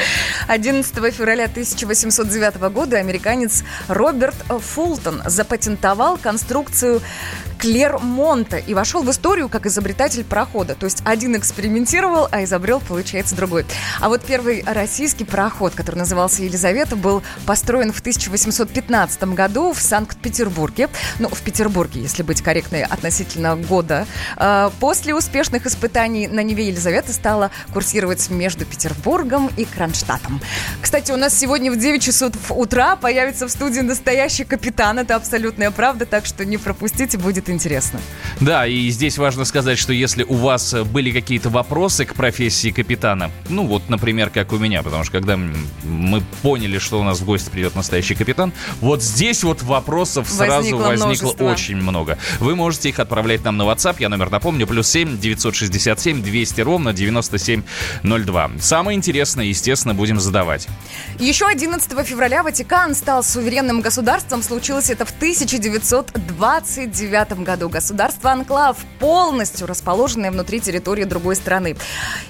11 0.47 0.95
февраля 1.13 1.47
1809 1.47 2.55
года 2.73 2.99
американец 2.99 3.65
Роберт 3.89 4.37
Фултон 4.61 5.21
запатентовал 5.27 6.17
конструкцию 6.17 7.01
Клермонта 7.61 8.57
и 8.57 8.73
вошел 8.73 9.03
в 9.03 9.11
историю 9.11 9.51
как 9.51 9.67
изобретатель 9.67 10.25
парохода. 10.25 10.75
То 10.75 10.87
есть 10.87 11.03
один 11.05 11.37
экспериментировал, 11.37 12.27
а 12.31 12.43
изобрел, 12.45 12.81
получается, 12.81 13.37
другой. 13.37 13.67
А 14.01 14.09
вот 14.09 14.23
первый 14.25 14.65
российский 14.67 15.25
пароход, 15.25 15.75
который 15.75 15.97
назывался 15.97 16.43
«Елизавета», 16.43 16.97
был 16.97 17.23
построен 17.45 17.93
в 17.93 18.01
1815 18.01 19.23
году 19.35 19.75
в 19.75 19.81
Санкт-Петербурге. 19.81 20.89
Ну, 21.19 21.29
в 21.29 21.43
Петербурге, 21.43 22.01
если 22.01 22.23
быть 22.23 22.41
корректной 22.41 22.83
относительно 22.83 23.57
года. 23.57 24.07
А, 24.37 24.73
После 24.81 25.15
успешных 25.15 25.67
испытаний 25.67 26.29
на 26.29 26.43
Неве 26.43 26.69
Елизавета 26.69 27.13
стала 27.13 27.51
курсировать 27.75 28.31
между 28.31 28.65
Петербургом 28.65 29.51
и 29.59 29.67
Кронштадтом. 29.67 30.41
Кстати, 30.81 31.13
у 31.13 31.17
нас 31.17 31.39
сегодня 31.39 31.71
в 31.71 31.77
9 31.77 32.03
часов 32.03 32.33
утра 32.49 32.97
появится 32.97 33.47
в 33.47 33.51
студии 33.51 33.81
настоящий 33.81 34.45
капитан. 34.45 34.99
Это 34.99 35.17
абсолютная 35.17 35.71
правда, 35.71 36.07
так 36.07 36.25
что 36.25 36.47
не 36.47 36.57
пропустите, 36.57 37.19
будет 37.19 37.50
будет 37.51 37.61
интересно. 37.61 38.01
Да, 38.41 38.67
и 38.67 38.89
здесь 38.91 39.19
важно 39.19 39.45
сказать, 39.45 39.79
что 39.79 39.93
если 39.93 40.25
у 40.25 40.35
вас 40.35 40.75
были 40.75 41.11
какие-то 41.11 41.51
вопросы 41.51 42.05
к 42.05 42.15
профессии 42.15 42.71
капитана, 42.71 43.31
ну 43.49 43.67
вот, 43.67 43.89
например, 43.89 44.31
как 44.31 44.53
у 44.53 44.59
меня, 44.59 44.83
потому 44.83 45.05
что 45.05 45.13
когда 45.13 45.37
мы 45.37 46.23
поняли, 46.43 46.79
что 46.79 47.01
у 47.01 47.05
нас 47.05 47.21
в 47.21 47.25
гости 47.25 47.51
придет 47.51 47.75
настоящий 47.75 48.15
капитан, 48.15 48.53
вот 48.81 49.03
здесь 49.03 49.45
вот 49.45 49.63
вопросов 49.63 50.29
сразу 50.29 50.77
Возникло 50.77 50.89
возникло 50.89 51.07
множество. 51.07 51.45
очень 51.45 51.77
много. 51.77 52.19
Вы 52.39 52.57
можете 52.57 52.89
их 52.89 52.99
отправлять 52.99 53.45
нам 53.45 53.57
на 53.57 53.65
WhatsApp, 53.65 53.97
я 53.99 54.09
номер 54.09 54.31
напомню, 54.31 54.67
плюс 54.67 54.89
7 54.89 55.19
967 55.19 56.23
200 56.23 56.61
ровно 56.63 56.93
9702. 56.93 58.51
Самое 58.61 58.97
интересное, 58.97 59.47
естественно, 59.47 59.95
будем 59.95 60.21
задавать. 60.21 60.69
Еще 61.19 61.47
11 61.47 62.07
февраля 62.07 62.43
Ватикан 62.43 62.95
стал 62.95 63.23
суверенным 63.23 63.81
государством. 63.81 64.43
Случилось 64.43 64.91
это 64.91 65.05
в 65.05 65.11
1929 65.11 67.40
году. 67.45 67.69
Государство 67.69 68.31
Анклав, 68.33 68.79
полностью 68.99 69.67
расположенное 69.67 70.31
внутри 70.31 70.61
территории 70.61 71.05
другой 71.05 71.37
страны. 71.37 71.77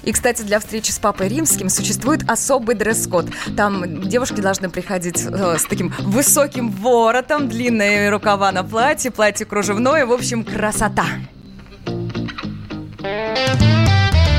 И, 0.03 0.11
кстати, 0.11 0.41
для 0.41 0.59
встречи 0.59 0.91
с 0.91 0.99
Папой 0.99 1.27
Римским 1.27 1.69
существует 1.69 2.29
особый 2.29 2.75
дресс-код. 2.75 3.27
Там 3.55 4.07
девушки 4.07 4.41
должны 4.41 4.69
приходить 4.69 5.25
э, 5.25 5.57
с 5.57 5.63
таким 5.63 5.93
высоким 5.99 6.69
воротом, 6.71 7.49
длинные 7.49 8.09
рукава 8.09 8.51
на 8.51 8.63
платье, 8.63 9.11
платье 9.11 9.45
кружевное. 9.45 10.05
В 10.05 10.11
общем, 10.11 10.43
красота. 10.43 11.05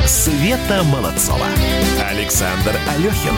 Света 0.06 0.82
Молодцова. 0.84 1.46
Александр 2.10 2.76
Алехин. 2.94 3.34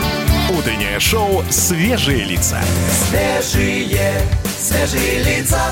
Утреннее 0.57 0.99
шоу 0.99 1.43
«Свежие 1.49 2.25
лица». 2.25 2.59
Свежие, 3.09 4.21
свежие 4.59 5.23
лица. 5.23 5.71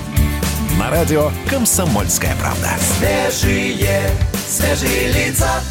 На 0.81 0.89
радио 0.89 1.29
«Комсомольская 1.47 2.35
правда». 2.37 2.69
Свежие, 2.97 4.09
свежие 4.47 5.11
лица. 5.11 5.61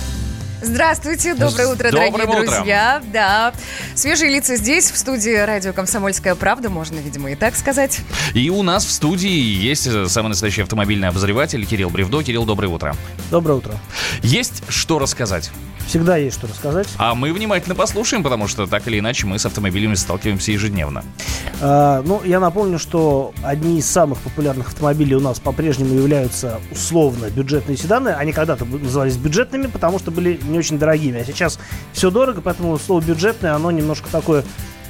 Здравствуйте, 0.62 1.34
доброе 1.34 1.68
утро, 1.68 1.90
Доброе 1.90 2.10
дорогие 2.10 2.42
утро. 2.42 2.54
друзья. 2.56 3.02
Да, 3.12 3.54
свежие 3.94 4.30
лица 4.30 4.56
здесь, 4.56 4.90
в 4.90 4.96
студии 4.98 5.34
радио 5.34 5.72
«Комсомольская 5.72 6.34
правда», 6.34 6.68
можно, 6.68 6.96
видимо, 6.96 7.30
и 7.32 7.34
так 7.34 7.56
сказать. 7.56 8.00
И 8.34 8.50
у 8.50 8.62
нас 8.62 8.84
в 8.84 8.90
студии 8.90 9.30
есть 9.30 9.86
э, 9.86 10.06
самый 10.06 10.28
настоящий 10.28 10.60
автомобильный 10.62 11.08
обозреватель 11.08 11.64
Кирилл 11.64 11.88
Бревдо. 11.88 12.22
Кирилл, 12.22 12.44
доброе 12.44 12.68
утро. 12.68 12.94
Доброе 13.30 13.54
утро. 13.54 13.72
Есть 14.22 14.62
что 14.68 14.98
рассказать? 14.98 15.50
Всегда 15.86 16.16
есть 16.18 16.36
что 16.36 16.46
рассказать. 16.46 16.86
А 16.98 17.14
мы 17.16 17.32
внимательно 17.32 17.74
послушаем, 17.74 18.22
потому 18.22 18.46
что 18.46 18.66
так 18.66 18.86
или 18.86 19.00
иначе 19.00 19.26
мы 19.26 19.38
с 19.40 19.46
автомобилями 19.46 19.94
сталкиваемся 19.94 20.52
ежедневно. 20.52 21.02
А, 21.60 22.02
ну, 22.02 22.22
я 22.24 22.38
напомню, 22.38 22.78
что 22.78 23.32
одни 23.42 23.78
из 23.78 23.86
самых 23.86 24.18
популярных 24.18 24.68
автомобилей 24.68 25.16
у 25.16 25.20
нас 25.20 25.40
по-прежнему 25.40 25.94
являются 25.94 26.60
условно 26.70 27.28
бюджетные 27.30 27.76
седаны. 27.76 28.10
Они 28.10 28.32
когда-то 28.32 28.64
назывались 28.64 29.16
бюджетными, 29.16 29.66
потому 29.66 29.98
что 29.98 30.12
были 30.12 30.38
не 30.50 30.58
очень 30.58 30.78
дорогими. 30.78 31.20
А 31.20 31.24
сейчас 31.24 31.58
все 31.92 32.10
дорого, 32.10 32.40
поэтому 32.40 32.78
слово 32.78 33.00
бюджетное, 33.00 33.54
оно 33.54 33.70
немножко 33.70 34.08
такое 34.10 34.44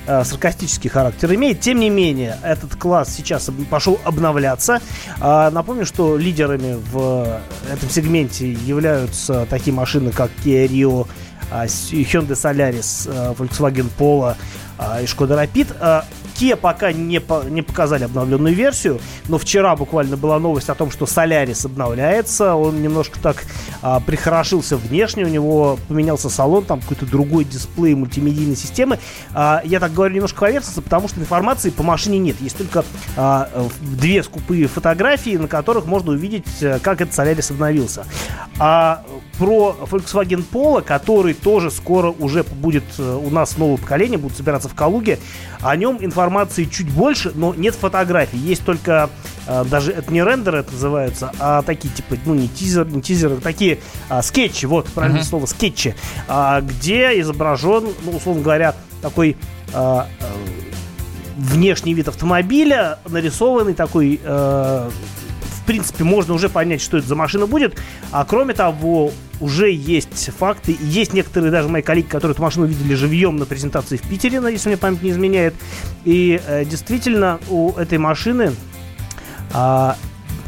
э, 0.06 0.24
саркастический 0.24 0.90
характер 0.90 1.34
имеет. 1.34 1.60
Тем 1.60 1.78
не 1.78 1.90
менее, 1.90 2.38
этот 2.42 2.74
класс 2.76 3.14
сейчас 3.14 3.50
пошел 3.70 4.00
обновляться. 4.04 4.80
А, 5.20 5.50
напомню, 5.50 5.86
что 5.86 6.16
лидерами 6.16 6.78
в 6.92 7.40
этом 7.70 7.88
сегменте 7.90 8.52
являются 8.52 9.46
такие 9.48 9.72
машины, 9.72 10.10
как 10.10 10.30
Kia 10.44 10.66
Rio, 10.66 11.06
а, 11.50 11.66
Hyundai 11.66 12.36
Solaris, 12.36 13.08
а, 13.08 13.34
Volkswagen 13.34 13.88
Polo 13.98 14.36
а, 14.78 15.00
и 15.00 15.04
Skoda 15.04 15.36
Rapid. 15.36 16.04
Kia 16.40 16.56
пока 16.56 16.90
не, 16.90 17.20
по- 17.20 17.44
не 17.44 17.60
показали 17.60 18.04
обновленную 18.04 18.54
версию, 18.54 18.98
но 19.28 19.36
вчера 19.36 19.76
буквально 19.76 20.16
была 20.16 20.38
новость 20.38 20.70
о 20.70 20.74
том, 20.74 20.90
что 20.90 21.04
Solaris 21.04 21.66
обновляется. 21.66 22.54
Он 22.54 22.82
немножко 22.82 23.20
так 23.20 23.44
а, 23.82 24.00
прихорошился 24.00 24.78
внешне, 24.78 25.24
у 25.24 25.28
него 25.28 25.78
поменялся 25.88 26.30
салон, 26.30 26.64
там 26.64 26.80
какой-то 26.80 27.04
другой 27.04 27.44
дисплей 27.44 27.94
мультимедийной 27.94 28.56
системы. 28.56 28.98
А, 29.34 29.60
я 29.66 29.80
так 29.80 29.92
говорю 29.92 30.14
немножко 30.14 30.40
поверхностно, 30.40 30.80
потому 30.80 31.08
что 31.08 31.20
информации 31.20 31.68
по 31.68 31.82
машине 31.82 32.18
нет. 32.18 32.36
Есть 32.40 32.56
только 32.56 32.86
а, 33.18 33.50
две 33.82 34.22
скупые 34.22 34.66
фотографии, 34.66 35.36
на 35.36 35.46
которых 35.46 35.84
можно 35.84 36.12
увидеть, 36.12 36.46
э, 36.62 36.78
как 36.82 37.02
этот 37.02 37.14
Solaris 37.14 37.52
обновился. 37.52 38.06
А 38.58 39.04
про 39.40 39.74
Volkswagen 39.90 40.44
Polo, 40.52 40.82
который 40.82 41.32
тоже 41.32 41.70
скоро 41.70 42.10
уже 42.10 42.42
будет 42.42 42.84
э, 42.98 43.02
у 43.24 43.30
нас 43.30 43.56
новое 43.56 43.78
поколение, 43.78 44.18
будут 44.18 44.36
собираться 44.36 44.68
в 44.68 44.74
Калуге, 44.74 45.18
о 45.62 45.74
нем 45.76 45.96
информации 46.00 46.64
чуть 46.64 46.90
больше, 46.90 47.32
но 47.34 47.54
нет 47.54 47.74
фотографий. 47.74 48.36
Есть 48.36 48.66
только 48.66 49.08
э, 49.46 49.64
даже 49.64 49.92
это 49.92 50.12
не 50.12 50.22
рендеры 50.22 50.58
это 50.58 50.72
называются, 50.72 51.32
а 51.38 51.62
такие 51.62 51.88
типа, 51.88 52.16
ну 52.26 52.34
не 52.34 52.48
тизер, 52.48 52.86
не 52.86 53.00
тизеры, 53.00 53.36
такие 53.36 53.78
а, 54.10 54.20
скетчи, 54.20 54.66
вот 54.66 54.88
правильное 54.88 55.22
Мгм. 55.22 55.28
слово, 55.28 55.46
скетчи, 55.46 55.94
а, 56.28 56.60
где 56.60 57.18
изображен, 57.20 57.88
ну, 58.04 58.10
условно 58.10 58.42
говоря, 58.42 58.74
такой 59.00 59.38
а, 59.72 60.06
внешний 61.38 61.94
вид 61.94 62.08
автомобиля, 62.08 62.98
нарисованный 63.08 63.72
такой, 63.72 64.20
э, 64.22 64.90
принципе, 65.70 66.02
можно 66.02 66.34
уже 66.34 66.48
понять, 66.48 66.82
что 66.82 66.98
это 66.98 67.06
за 67.06 67.14
машина 67.14 67.46
будет. 67.46 67.78
А 68.10 68.24
кроме 68.24 68.54
того, 68.54 69.12
уже 69.40 69.70
есть 69.70 70.30
факты, 70.36 70.76
есть 70.80 71.12
некоторые 71.12 71.52
даже 71.52 71.68
мои 71.68 71.80
коллеги, 71.80 72.06
которые 72.06 72.32
эту 72.32 72.42
машину 72.42 72.66
видели 72.66 72.94
живьем 72.94 73.36
на 73.36 73.46
презентации 73.46 73.96
в 73.96 74.02
Питере, 74.02 74.40
если 74.50 74.70
мне 74.70 74.76
память 74.76 75.00
не 75.00 75.10
изменяет. 75.10 75.54
И 76.04 76.40
э, 76.44 76.64
действительно, 76.64 77.38
у 77.48 77.70
этой 77.74 77.98
машины 77.98 78.52
а, 79.52 79.96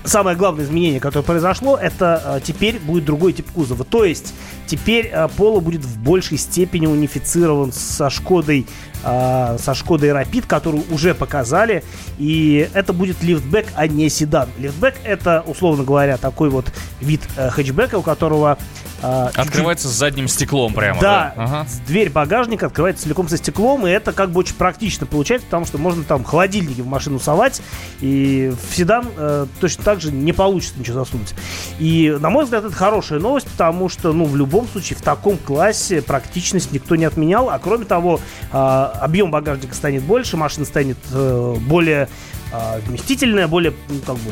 самое 0.05 0.37
главное 0.37 0.65
изменение, 0.65 1.01
которое 1.01 1.25
произошло, 1.25 1.77
это 1.77 2.23
а, 2.25 2.41
теперь 2.41 2.79
будет 2.79 3.05
другой 3.05 3.33
тип 3.33 3.51
кузова. 3.51 3.85
То 3.85 4.05
есть 4.05 4.35
теперь 4.67 5.09
а, 5.09 5.29
Polo 5.29 5.61
будет 5.61 5.85
в 5.85 5.99
большей 5.99 6.39
степени 6.39 6.87
унифицирован 6.87 7.73
со 7.73 8.11
Шкодой, 8.11 8.67
а, 9.05 9.57
со 9.59 9.75
Шкодой 9.75 10.11
Rapid, 10.11 10.47
которую 10.47 10.85
уже 10.91 11.15
показали. 11.15 11.85
И 12.19 12.69
это 12.75 12.93
будет 12.93 13.23
лифтбэк, 13.23 13.67
а 13.75 13.87
не 13.87 14.09
седан. 14.09 14.49
Лифтбэк 14.59 14.95
это, 15.05 15.43
условно 15.47 15.85
говоря, 15.85 16.17
такой 16.17 16.51
вот 16.51 16.67
вид 17.01 17.21
э, 17.37 17.51
хэтчбека, 17.51 17.99
у 17.99 18.03
которого 18.03 18.59
а, 19.03 19.31
Открывается 19.35 19.89
с 19.89 19.93
задним 19.93 20.29
стеклом 20.29 20.73
прямо. 20.75 21.01
да, 21.01 21.33
Ага. 21.37 21.67
с- 21.69 21.79
дверь 21.87 22.11
багажника 22.11 22.67
открывается 22.67 23.03
целиком 23.05 23.29
со 23.29 23.37
стеклом, 23.37 23.87
и 23.87 23.91
это 23.91 24.13
как 24.13 24.31
бы 24.31 24.41
очень 24.41 24.55
практично 24.55 25.07
получается, 25.07 25.47
потому 25.47 25.67
что 25.67 25.79
можно 25.79 26.05
там 26.05 26.25
холодильники 26.25 26.81
в 26.81 26.87
машину 26.87 27.19
совать, 27.19 27.61
и 28.01 28.53
в 28.71 28.75
седан 28.77 29.07
э, 29.17 29.47
точно 29.61 29.85
так 29.85 30.01
же 30.01 30.13
не 30.13 30.33
получится 30.33 30.79
ничего 30.79 31.05
засунуть. 31.05 31.35
И, 31.79 32.17
на 32.21 32.31
мой 32.31 32.45
взгляд, 32.45 32.65
это 32.65 32.75
хорошая 32.75 33.19
новость, 33.19 33.47
потому 33.49 33.89
что, 33.89 34.13
ну, 34.13 34.25
в 34.25 34.37
любом 34.37 34.69
случае, 34.69 34.97
в 34.99 35.03
таком 35.03 35.37
классе 35.39 36.03
практичность 36.03 36.73
никто 36.73 36.97
не 36.97 37.05
отменял, 37.05 37.51
а 37.51 37.59
кроме 37.59 37.85
того, 37.85 38.21
э, 38.53 38.57
объем 38.57 39.31
багажника 39.31 39.75
станет 39.75 40.03
больше, 40.03 40.37
машина 40.37 40.65
станет 40.67 40.99
э, 41.13 41.57
более 41.61 42.09
э, 42.53 42.81
вместительная, 42.87 43.49
более, 43.49 43.73
ну, 43.89 43.99
как 44.07 44.17
бы, 44.17 44.31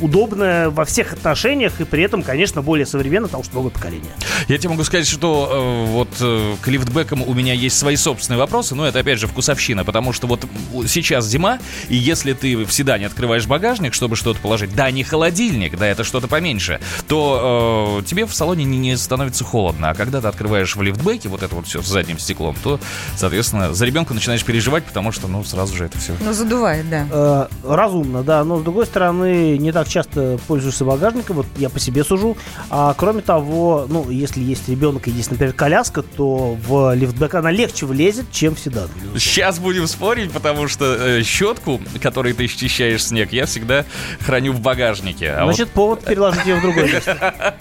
удобная 0.00 0.70
во 0.70 0.84
всех 0.84 1.12
отношениях 1.12 1.80
и 1.80 1.84
при 1.84 2.02
этом, 2.02 2.22
конечно, 2.22 2.62
более 2.62 2.86
современная, 2.86 3.28
потому 3.28 3.44
что 3.44 3.54
новое 3.54 3.70
поколение. 3.70 4.10
Я 4.48 4.58
тебе 4.58 4.70
могу 4.70 4.84
сказать, 4.84 5.06
что 5.06 5.48
э, 5.50 5.90
вот 5.90 6.08
э, 6.20 6.54
к 6.60 6.68
лифтбекам 6.68 7.22
у 7.22 7.34
меня 7.34 7.52
есть 7.52 7.78
свои 7.78 7.96
собственные 7.96 8.38
вопросы, 8.38 8.74
но 8.74 8.86
это 8.86 8.98
опять 9.00 9.18
же 9.18 9.26
вкусовщина, 9.26 9.84
потому 9.84 10.12
что 10.12 10.26
вот 10.26 10.44
сейчас 10.86 11.26
зима, 11.26 11.58
и 11.88 11.96
если 11.96 12.32
ты 12.32 12.56
в 12.56 12.72
седане 12.72 13.06
открываешь 13.06 13.46
багажник, 13.46 13.94
чтобы 13.94 14.16
что-то 14.16 14.40
положить, 14.40 14.74
да, 14.74 14.90
не 14.90 15.04
холодильник, 15.04 15.76
да, 15.76 15.86
это 15.86 16.04
что-то 16.04 16.28
поменьше, 16.28 16.80
то 17.08 18.00
э, 18.00 18.06
тебе 18.06 18.26
в 18.26 18.34
салоне 18.34 18.64
не, 18.64 18.78
не 18.78 18.96
становится 18.96 19.44
холодно, 19.44 19.90
а 19.90 19.94
когда 19.94 20.20
ты 20.20 20.28
открываешь 20.28 20.76
в 20.76 20.82
лифтбеке 20.82 21.28
вот 21.28 21.42
это 21.42 21.54
вот 21.54 21.66
все 21.66 21.82
с 21.82 21.86
задним 21.86 22.18
стеклом, 22.18 22.56
то, 22.62 22.80
соответственно, 23.16 23.74
за 23.74 23.84
ребенка 23.84 24.14
начинаешь 24.14 24.44
переживать, 24.44 24.84
потому 24.84 25.12
что, 25.12 25.28
ну, 25.28 25.44
сразу 25.44 25.76
же 25.76 25.84
это 25.84 25.98
все. 25.98 26.14
Ну, 26.20 26.32
задувает, 26.32 26.88
да. 26.88 27.06
Э, 27.10 27.46
разумно, 27.64 28.22
да, 28.22 28.44
но 28.44 28.58
с 28.58 28.62
другой 28.62 28.86
стороны, 28.86 29.58
не 29.58 29.72
так 29.72 29.88
часто 29.90 30.38
пользуешься 30.46 30.84
багажником, 30.84 31.36
вот 31.36 31.46
я 31.56 31.68
по 31.68 31.78
себе 31.78 32.04
сужу. 32.04 32.36
А 32.70 32.94
кроме 32.94 33.20
того, 33.22 33.86
ну, 33.88 34.08
если 34.10 34.40
есть 34.40 34.68
ребенок 34.68 35.08
и 35.08 35.10
есть, 35.10 35.30
например, 35.30 35.52
коляска, 35.52 36.02
то 36.02 36.56
в 36.66 36.94
лифтбэк 36.94 37.34
она 37.34 37.50
легче 37.50 37.86
влезет, 37.86 38.30
чем 38.32 38.54
в 38.54 38.60
седан. 38.60 38.88
Сейчас 39.16 39.58
будем 39.58 39.86
спорить, 39.86 40.30
потому 40.30 40.68
что 40.68 40.94
э, 40.94 41.22
щетку, 41.22 41.80
которой 42.00 42.32
ты 42.32 42.46
счищаешь 42.46 43.04
снег, 43.04 43.32
я 43.32 43.46
всегда 43.46 43.84
храню 44.20 44.52
в 44.52 44.60
багажнике. 44.60 45.32
А 45.32 45.44
Значит, 45.44 45.68
вот... 45.68 45.74
повод 45.74 46.04
переложить 46.04 46.46
ее 46.46 46.56
в 46.56 46.62
другое 46.62 46.92
место. 46.92 47.54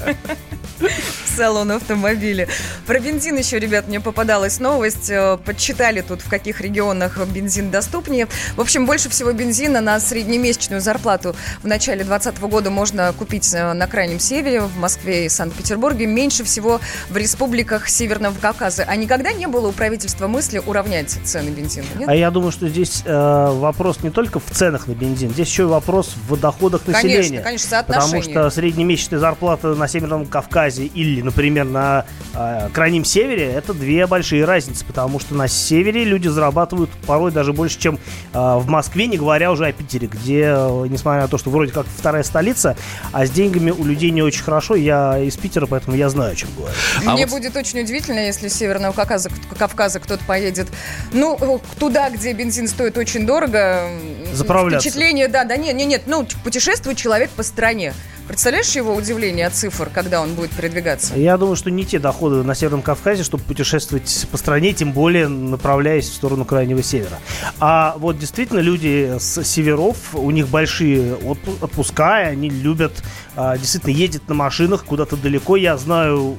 салон 1.35 1.71
автомобиля. 1.71 2.47
Про 2.85 2.99
бензин 2.99 3.37
еще, 3.37 3.59
ребят, 3.59 3.87
мне 3.87 3.99
попадалась 3.99 4.59
новость. 4.59 5.09
Э, 5.09 5.37
Подсчитали 5.43 6.01
тут, 6.01 6.21
в 6.21 6.29
каких 6.29 6.61
регионах 6.61 7.17
бензин 7.27 7.71
доступнее. 7.71 8.27
В 8.55 8.61
общем, 8.61 8.85
больше 8.85 9.09
всего 9.09 9.31
бензина 9.31 9.81
на 9.81 9.99
среднемесячную 9.99 10.81
зарплату 10.81 11.35
в 11.63 11.67
начале 11.67 12.03
2020 12.03 12.39
года 12.49 12.69
можно 12.69 13.13
купить 13.13 13.53
э, 13.53 13.73
на 13.73 13.87
Крайнем 13.87 14.19
Севере, 14.19 14.61
в 14.61 14.77
Москве 14.77 15.25
и 15.25 15.29
Санкт-Петербурге. 15.29 16.05
Меньше 16.05 16.43
всего 16.43 16.79
в 17.09 17.17
республиках 17.17 17.87
Северного 17.89 18.35
Кавказа. 18.39 18.85
А 18.87 18.95
никогда 18.95 19.31
не 19.31 19.47
было 19.47 19.69
у 19.69 19.71
правительства 19.71 20.27
мысли 20.27 20.61
уравнять 20.65 21.17
цены 21.23 21.49
бензина? 21.49 21.85
Нет? 21.97 22.09
А 22.09 22.15
я 22.15 22.31
думаю, 22.31 22.51
что 22.51 22.67
здесь 22.67 23.03
э, 23.05 23.51
вопрос 23.53 24.01
не 24.03 24.09
только 24.09 24.39
в 24.39 24.49
ценах 24.51 24.87
на 24.87 24.93
бензин, 24.93 25.31
здесь 25.31 25.47
еще 25.47 25.63
и 25.63 25.65
вопрос 25.67 26.15
в 26.27 26.37
доходах 26.37 26.87
населения. 26.87 27.41
Конечно, 27.41 27.43
конечно, 27.43 27.69
соотношение. 27.69 28.21
Потому 28.21 28.47
что 28.49 28.49
среднемесячная 28.49 29.19
зарплата 29.19 29.75
на 29.75 29.87
Северном 29.87 30.25
Кавказе 30.25 30.85
или, 30.85 31.18
например, 31.21 31.65
на 31.65 32.05
э, 32.33 32.69
Крайнем 32.73 33.05
Севере, 33.05 33.45
это 33.51 33.73
две 33.73 34.07
большие 34.07 34.45
разницы, 34.45 34.85
потому 34.85 35.19
что 35.19 35.35
на 35.35 35.47
Севере 35.47 36.03
люди 36.03 36.27
зарабатывают 36.27 36.89
порой 37.05 37.31
даже 37.31 37.53
больше, 37.53 37.79
чем 37.79 37.95
э, 38.33 38.37
в 38.37 38.67
Москве, 38.67 39.07
не 39.07 39.17
говоря 39.17 39.51
уже 39.51 39.67
о 39.67 39.71
Питере, 39.71 40.07
где, 40.07 40.53
э, 40.55 40.85
несмотря 40.89 41.21
на 41.23 41.27
то, 41.27 41.37
что 41.37 41.49
вроде 41.49 41.71
как 41.71 41.85
вторая 41.87 42.23
столица, 42.23 42.75
а 43.11 43.25
с 43.25 43.31
деньгами 43.31 43.71
у 43.71 43.83
людей 43.83 44.11
не 44.11 44.21
очень 44.21 44.43
хорошо. 44.43 44.75
Я 44.75 45.19
из 45.19 45.37
Питера, 45.37 45.65
поэтому 45.65 45.95
я 45.95 46.09
знаю, 46.09 46.33
о 46.33 46.35
чем 46.35 46.49
говорю. 46.57 46.73
Мне 47.01 47.23
А 47.23 47.27
вот- 47.27 47.29
будет 47.29 47.55
очень 47.55 47.79
удивительно, 47.81 48.19
если 48.19 48.47
с 48.47 48.53
Северного 48.53 48.93
Кавказа, 48.93 49.29
Кавказа 49.57 49.99
кто-то 49.99 50.23
поедет, 50.25 50.67
ну, 51.13 51.61
туда, 51.79 52.09
где 52.09 52.33
бензин 52.33 52.67
стоит 52.67 52.97
очень 52.97 53.25
дорого. 53.25 53.89
Заправляться. 54.33 54.89
Впечатление, 54.89 55.27
да, 55.27 55.43
да, 55.43 55.57
нет, 55.57 55.75
нет, 55.75 55.87
нет, 55.87 56.01
ну, 56.05 56.25
путешествует 56.43 56.97
человек 56.97 57.29
по 57.31 57.43
стране. 57.43 57.93
Представляешь 58.29 58.69
его 58.75 58.95
удивление 58.95 59.47
от 59.47 59.55
цифр, 59.55 59.89
когда 59.91 60.21
он 60.21 60.35
будет 60.35 60.51
передвигаться? 60.51 61.15
Я 61.15 61.35
думаю, 61.35 61.55
что 61.55 61.71
не 61.71 61.83
те 61.83 61.97
доходы 61.97 62.43
на 62.43 62.53
Северном 62.53 62.83
Кавказе, 62.83 63.23
чтобы 63.23 63.43
путешествовать 63.43 64.27
по 64.31 64.37
стране, 64.37 64.71
тем 64.71 64.91
более 64.91 65.27
направляясь 65.27 66.07
в 66.07 66.13
сторону 66.13 66.45
Крайнего 66.45 66.83
Севера. 66.83 67.17
А 67.59 67.95
вот 67.97 68.19
действительно 68.19 68.59
люди 68.59 69.15
с 69.19 69.43
северов, 69.43 70.13
у 70.13 70.29
них 70.29 70.47
большие 70.47 71.15
отпу- 71.15 71.57
отпуска, 71.59 72.21
и 72.21 72.25
они 72.25 72.51
любят 72.51 72.93
а, 73.35 73.57
действительно 73.57 73.93
ездить 73.93 74.29
на 74.29 74.35
машинах 74.35 74.85
куда-то 74.85 75.17
далеко. 75.17 75.55
Я 75.55 75.75
знаю 75.77 76.37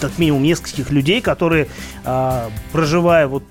как 0.00 0.18
минимум 0.18 0.42
нескольких 0.42 0.90
людей, 0.90 1.20
которые, 1.20 1.68
а, 2.04 2.50
проживая 2.72 3.28
вот 3.28 3.44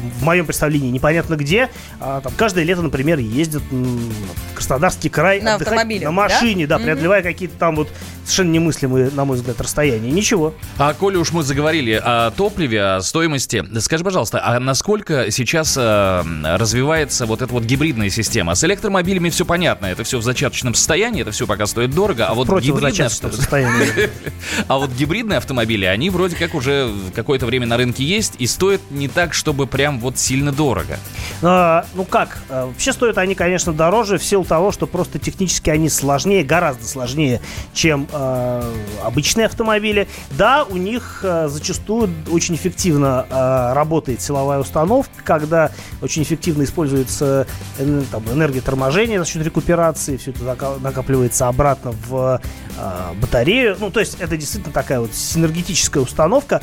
в 0.00 0.22
моем 0.24 0.46
представлении 0.46 0.90
непонятно 0.90 1.36
где. 1.36 1.68
а, 2.00 2.20
там 2.20 2.32
каждое 2.36 2.64
лето, 2.64 2.82
например, 2.82 3.18
ездят 3.18 3.62
в 3.70 4.54
Краснодарский 4.54 5.10
край 5.10 5.40
На 5.40 5.56
отдыхать 5.56 5.88
на 5.88 5.98
да? 6.00 6.10
машине, 6.10 6.66
да, 6.66 6.76
Мгм. 6.76 6.84
преодолевая 6.86 7.22
какие-то 7.22 7.56
там 7.56 7.76
вот 7.76 7.88
совершенно 8.30 8.52
немыслимые, 8.52 9.10
на 9.10 9.24
мой 9.24 9.36
взгляд, 9.36 9.60
расстояния. 9.60 10.10
Ничего. 10.10 10.54
А 10.78 10.94
коли 10.94 11.16
уж 11.16 11.32
мы 11.32 11.42
заговорили 11.42 12.00
о 12.02 12.30
топливе, 12.30 12.82
о 12.82 13.00
стоимости, 13.02 13.64
скажи, 13.80 14.04
пожалуйста, 14.04 14.40
а 14.44 14.58
насколько 14.60 15.30
сейчас 15.30 15.76
э, 15.76 16.22
развивается 16.56 17.26
вот 17.26 17.42
эта 17.42 17.52
вот 17.52 17.64
гибридная 17.64 18.10
система? 18.10 18.54
С 18.54 18.64
электромобилями 18.64 19.30
все 19.30 19.44
понятно, 19.44 19.86
это 19.86 20.04
все 20.04 20.18
в 20.18 20.22
зачаточном 20.22 20.74
состоянии, 20.74 21.22
это 21.22 21.32
все 21.32 21.46
пока 21.46 21.66
стоит 21.66 21.90
дорого, 21.90 22.26
а 22.26 22.34
вот 22.34 22.48
гибридные 22.48 22.92
зачаточного 22.92 23.32
авто- 23.32 23.42
состояния. 23.42 24.10
А 24.68 24.78
вот 24.78 24.90
гибридные 24.90 25.38
автомобили, 25.38 25.84
они 25.84 26.10
вроде 26.10 26.36
как 26.36 26.54
уже 26.54 26.92
какое-то 27.14 27.46
время 27.46 27.66
на 27.66 27.76
рынке 27.76 28.04
есть 28.04 28.34
и 28.38 28.46
стоят 28.46 28.80
не 28.90 29.08
так, 29.08 29.34
чтобы 29.34 29.66
прям 29.66 29.98
вот 30.00 30.18
сильно 30.18 30.52
дорого. 30.52 30.98
А, 31.42 31.84
ну 31.94 32.04
как, 32.04 32.38
а, 32.48 32.66
вообще 32.66 32.92
стоят 32.92 33.18
они, 33.18 33.34
конечно, 33.34 33.72
дороже 33.72 34.18
в 34.18 34.24
силу 34.24 34.44
того, 34.44 34.72
что 34.72 34.86
просто 34.86 35.18
технически 35.18 35.70
они 35.70 35.88
сложнее, 35.88 36.44
гораздо 36.44 36.86
сложнее, 36.86 37.40
чем 37.72 38.06
а, 38.20 38.74
обычные 39.02 39.46
автомобили. 39.46 40.06
Да, 40.32 40.64
у 40.64 40.76
них 40.76 41.20
а, 41.24 41.48
зачастую 41.48 42.10
очень 42.30 42.54
эффективно 42.54 43.26
а, 43.30 43.72
работает 43.74 44.20
силовая 44.20 44.58
установка, 44.58 45.10
когда 45.24 45.70
очень 46.02 46.22
эффективно 46.22 46.64
используется 46.64 47.46
там, 47.78 48.22
энергия 48.30 48.60
торможения 48.60 49.18
за 49.18 49.24
счет 49.24 49.42
рекуперации, 49.42 50.18
все 50.18 50.32
это 50.32 50.78
накапливается 50.80 51.48
обратно 51.48 51.92
в 52.08 52.40
батарею. 53.20 53.76
Ну, 53.78 53.90
то 53.90 54.00
есть 54.00 54.16
это 54.20 54.36
действительно 54.36 54.72
такая 54.72 55.00
вот 55.00 55.14
синергетическая 55.14 56.02
установка, 56.02 56.60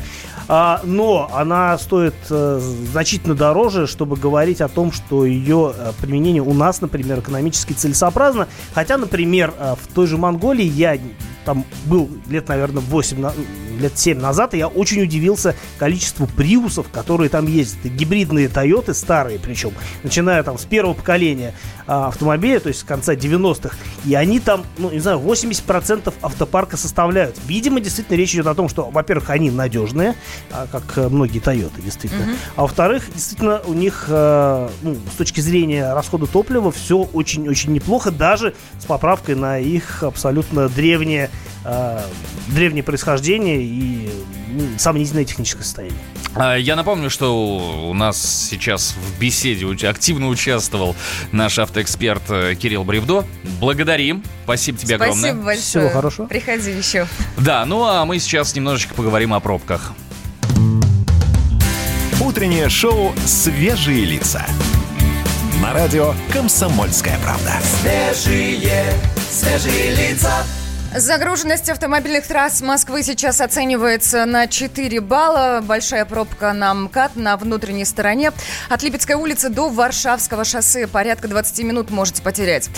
А, 0.49 0.79
но 0.85 1.29
она 1.33 1.77
стоит 1.77 2.15
э, 2.29 2.59
значительно 2.91 3.35
дороже, 3.35 3.85
чтобы 3.85 4.15
говорить 4.15 4.61
о 4.61 4.69
том, 4.69 4.93
что 4.93 5.25
ее 5.25 5.73
э, 5.77 5.91
применение 6.01 6.41
у 6.41 6.53
нас, 6.53 6.79
например, 6.79 7.19
экономически 7.19 7.73
целесообразно. 7.73 8.47
Хотя, 8.73 8.97
например, 8.97 9.53
э, 9.57 9.75
в 9.81 9.93
той 9.93 10.07
же 10.07 10.17
Монголии 10.17 10.63
я 10.63 10.97
там 11.47 11.63
был 11.85 12.09
лет, 12.27 12.49
наверное, 12.49 12.81
8, 12.81 13.21
на- 13.21 13.33
лет 13.79 13.97
7 13.97 14.19
назад, 14.19 14.53
и 14.53 14.57
я 14.57 14.67
очень 14.67 15.01
удивился 15.01 15.55
количеству 15.79 16.27
приусов, 16.27 16.89
которые 16.89 17.29
там 17.29 17.47
ездят. 17.47 17.85
И 17.85 17.89
гибридные 17.89 18.49
Тойоты, 18.49 18.93
старые 18.93 19.39
причем, 19.39 19.71
начиная 20.03 20.43
там 20.43 20.57
с 20.57 20.65
первого 20.65 20.93
поколения 20.93 21.53
а, 21.87 22.07
автомобиля, 22.07 22.59
то 22.59 22.67
есть 22.67 22.81
с 22.81 22.83
конца 22.83 23.15
90-х, 23.15 23.77
и 24.03 24.13
они 24.13 24.41
там, 24.41 24.65
ну, 24.77 24.91
не 24.91 24.99
знаю, 24.99 25.19
80% 25.19 26.13
автопарка 26.21 26.75
составляют. 26.75 27.37
Видимо, 27.47 27.79
действительно 27.79 28.17
речь 28.17 28.33
идет 28.33 28.47
о 28.47 28.53
том, 28.53 28.67
что, 28.67 28.89
во-первых, 28.89 29.29
они 29.29 29.49
надежные, 29.49 30.15
а, 30.51 30.67
как 30.69 30.97
э, 30.97 31.07
многие 31.07 31.39
Тойоты, 31.39 31.81
действительно. 31.81 32.25
Мгм. 32.25 32.35
А 32.57 32.61
во-вторых, 32.63 33.05
действительно, 33.13 33.61
у 33.65 33.73
них, 33.73 34.07
э, 34.09 34.69
ну, 34.81 34.97
с 35.13 35.15
точки 35.15 35.39
зрения 35.39 35.93
расхода 35.93 36.25
топлива, 36.27 36.73
все 36.73 36.97
очень-очень 36.97 37.71
неплохо, 37.71 38.11
даже 38.11 38.53
с 38.79 38.85
поправкой 38.85 39.35
на 39.35 39.57
их 39.59 40.03
абсолютно 40.03 40.67
древнее, 40.67 41.29
э, 41.63 42.01
древнее 42.47 42.83
происхождение 42.83 43.61
и 43.61 44.09
ну, 44.49 44.63
сомнительное 44.77 45.25
техническое 45.25 45.63
состояние. 45.63 45.99
А, 46.35 46.55
Я 46.55 46.75
напомню, 46.75 47.09
что 47.09 47.87
у 47.89 47.93
нас 47.93 48.47
сейчас 48.49 48.93
в 48.95 49.19
беседе 49.19 49.65
активно 49.87 50.27
участвовал 50.27 50.95
наш 51.31 51.59
автоэксперт 51.59 52.23
э, 52.29 52.55
Кирилл 52.55 52.83
Бревдо. 52.83 53.25
Благодарим. 53.59 54.23
Спасибо 54.43 54.77
тебе 54.77 54.95
огромное. 54.95 55.33
Спасибо 55.33 55.93
большое. 55.93 56.27
Приходи 56.27 56.71
еще. 56.71 57.07
Да, 57.37 57.65
ну 57.65 57.83
а 57.85 58.05
мы 58.05 58.19
сейчас 58.19 58.55
немножечко 58.55 58.93
поговорим 58.93 59.33
о 59.33 59.39
пробках. 59.39 59.93
Утреннее 62.19 62.69
шоу 62.69 63.13
«Свежие 63.25 64.03
лица». 64.05 64.45
На 65.61 65.73
радио 65.73 66.13
«Комсомольская 66.31 67.17
правда». 67.23 67.53
Свежие, 67.63 68.93
свежие 69.29 69.95
лица. 69.95 70.43
Загруженность 70.95 71.69
автомобильных 71.69 72.25
трасс 72.25 72.61
Москвы 72.61 73.03
сейчас 73.03 73.41
оценивается 73.41 74.25
на 74.25 74.47
4 74.47 75.01
балла. 75.01 75.59
Большая 75.61 76.05
пробка 76.05 76.53
на 76.53 76.73
МКАД 76.73 77.17
на 77.17 77.35
внутренней 77.35 77.83
стороне. 77.83 78.31
От 78.69 78.83
Липецкой 78.83 79.15
улицы 79.15 79.49
до 79.49 79.67
Варшавского 79.69 80.45
шоссе 80.45 80.87
порядка 80.87 81.27
20 81.27 81.59
минут 81.65 81.91
можете 81.91 82.21
потерять. 82.23 82.69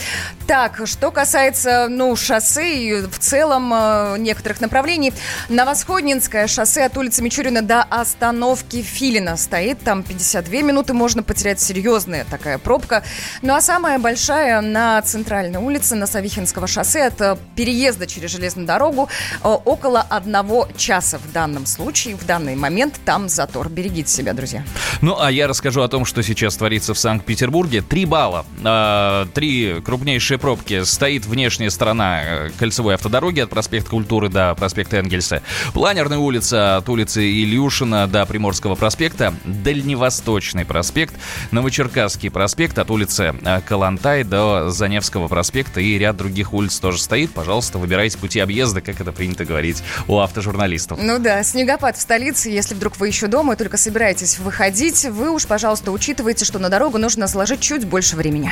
Так, 0.48 0.82
что 0.86 1.12
касается, 1.12 1.88
ну, 1.88 2.16
шоссе 2.16 2.78
и 2.78 3.02
в 3.02 3.20
целом 3.20 3.72
э, 3.74 4.16
некоторых 4.18 4.60
направлений. 4.60 5.14
Новосходнинское 5.48 6.48
шоссе 6.48 6.86
от 6.86 6.98
улицы 6.98 7.22
Мичурина 7.22 7.62
до 7.62 7.84
остановки 7.84 8.82
Филина 8.82 9.38
стоит. 9.38 9.80
Там 9.82 10.02
52 10.04 10.62
минуты 10.64 10.94
можно 10.94 11.22
потерять. 11.22 11.62
Серьезная 11.62 12.26
такая 12.30 12.58
пробка. 12.58 13.04
Ну, 13.44 13.54
а 13.54 13.62
самая 13.62 14.00
большая 14.00 14.62
на 14.62 15.02
центральной 15.04 15.60
улице, 15.60 15.96
на 15.96 16.08
Савихинского 16.08 16.66
шоссе, 16.66 17.04
от 17.06 17.22
э, 17.22 17.38
переезда 17.56 17.99
проезда 18.00 18.08
через 18.08 18.32
железную 18.32 18.68
дорогу 18.68 19.10
э, 19.44 19.48
около 19.48 20.02
одного 20.02 20.68
часа 20.78 21.18
в 21.18 21.32
данном 21.32 21.66
случае, 21.66 22.16
в 22.16 22.26
данный 22.26 22.56
момент 22.56 23.00
там 23.06 23.30
затор. 23.30 23.70
Берегите 23.70 24.12
себя, 24.12 24.34
друзья. 24.34 24.64
Ну, 25.02 25.18
а 25.20 25.32
я 25.32 25.48
расскажу 25.48 25.82
о 25.82 25.88
том, 25.88 26.06
что 26.06 26.24
сейчас 26.24 26.56
творится 26.58 26.94
в 26.94 27.00
Санкт-Петербурге. 27.00 27.82
Три 27.82 28.06
балла, 28.06 28.46
э, 28.64 29.26
три 29.34 29.82
крупнейшие 29.84 30.38
пробки. 30.38 30.84
Стоит 30.84 31.26
внешняя 31.26 31.70
сторона 31.70 32.22
э, 32.24 32.50
кольцевой 32.58 32.96
автодороги 32.96 33.42
от 33.42 33.50
проспекта 33.50 33.90
Культуры 33.90 34.30
до 34.30 34.56
проспекта 34.56 34.98
Энгельса. 34.98 35.42
Планерная 35.74 36.18
улица 36.18 36.78
от 36.78 36.88
улицы 36.90 37.22
Ильюшина 37.24 38.08
до 38.08 38.26
Приморского 38.26 38.76
проспекта. 38.76 39.34
Дальневосточный 39.46 40.66
проспект. 40.66 41.16
Новочеркасский 41.52 42.30
проспект 42.30 42.78
от 42.80 42.92
улицы 42.92 43.36
Калантай 43.68 44.24
до 44.24 44.70
Заневского 44.70 45.28
проспекта. 45.28 45.82
И 45.82 45.98
ряд 45.98 46.18
других 46.18 46.54
улиц 46.54 46.80
тоже 46.80 47.00
стоит. 47.00 47.32
Пожалуйста, 47.32 47.80
выбирайте 47.90 48.20
пути 48.20 48.40
объезда, 48.40 48.82
как 48.82 49.02
это 49.02 49.12
принято 49.12 49.46
говорить 49.46 49.82
у 50.08 50.20
автожурналистов. 50.20 51.00
Ну 51.02 51.18
да, 51.18 51.42
снегопад 51.42 51.98
в 51.98 52.02
столице. 52.02 52.50
Если 52.50 52.76
вдруг 52.76 52.98
вы 52.98 53.08
еще 53.08 53.26
дома 53.26 53.54
и 53.54 53.58
только 53.58 53.78
собираетесь 53.78 54.38
выходить, 54.38 55.06
вы 55.06 55.32
уж, 55.32 55.48
пожалуйста, 55.48 55.92
учитывайте, 55.92 56.46
что 56.46 56.60
на 56.60 56.70
дорогу 56.70 57.00
нужно 57.00 57.28
сложить 57.28 57.62
чуть 57.62 57.86
больше 57.86 58.16
времени. 58.16 58.52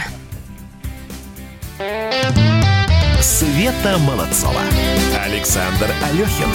Света 3.21 3.99
Молодцова. 3.99 4.61
Александр 5.23 5.91
Алехин. 6.03 6.49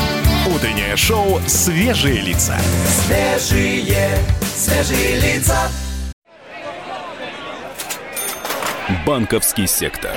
Утреннее 0.53 0.97
шоу 0.97 1.41
«Свежие 1.47 2.21
лица». 2.21 2.59
Свежие, 3.07 4.19
свежие 4.57 5.21
лица. 5.21 5.71
Банковский 9.07 9.69
сектор. 9.69 10.17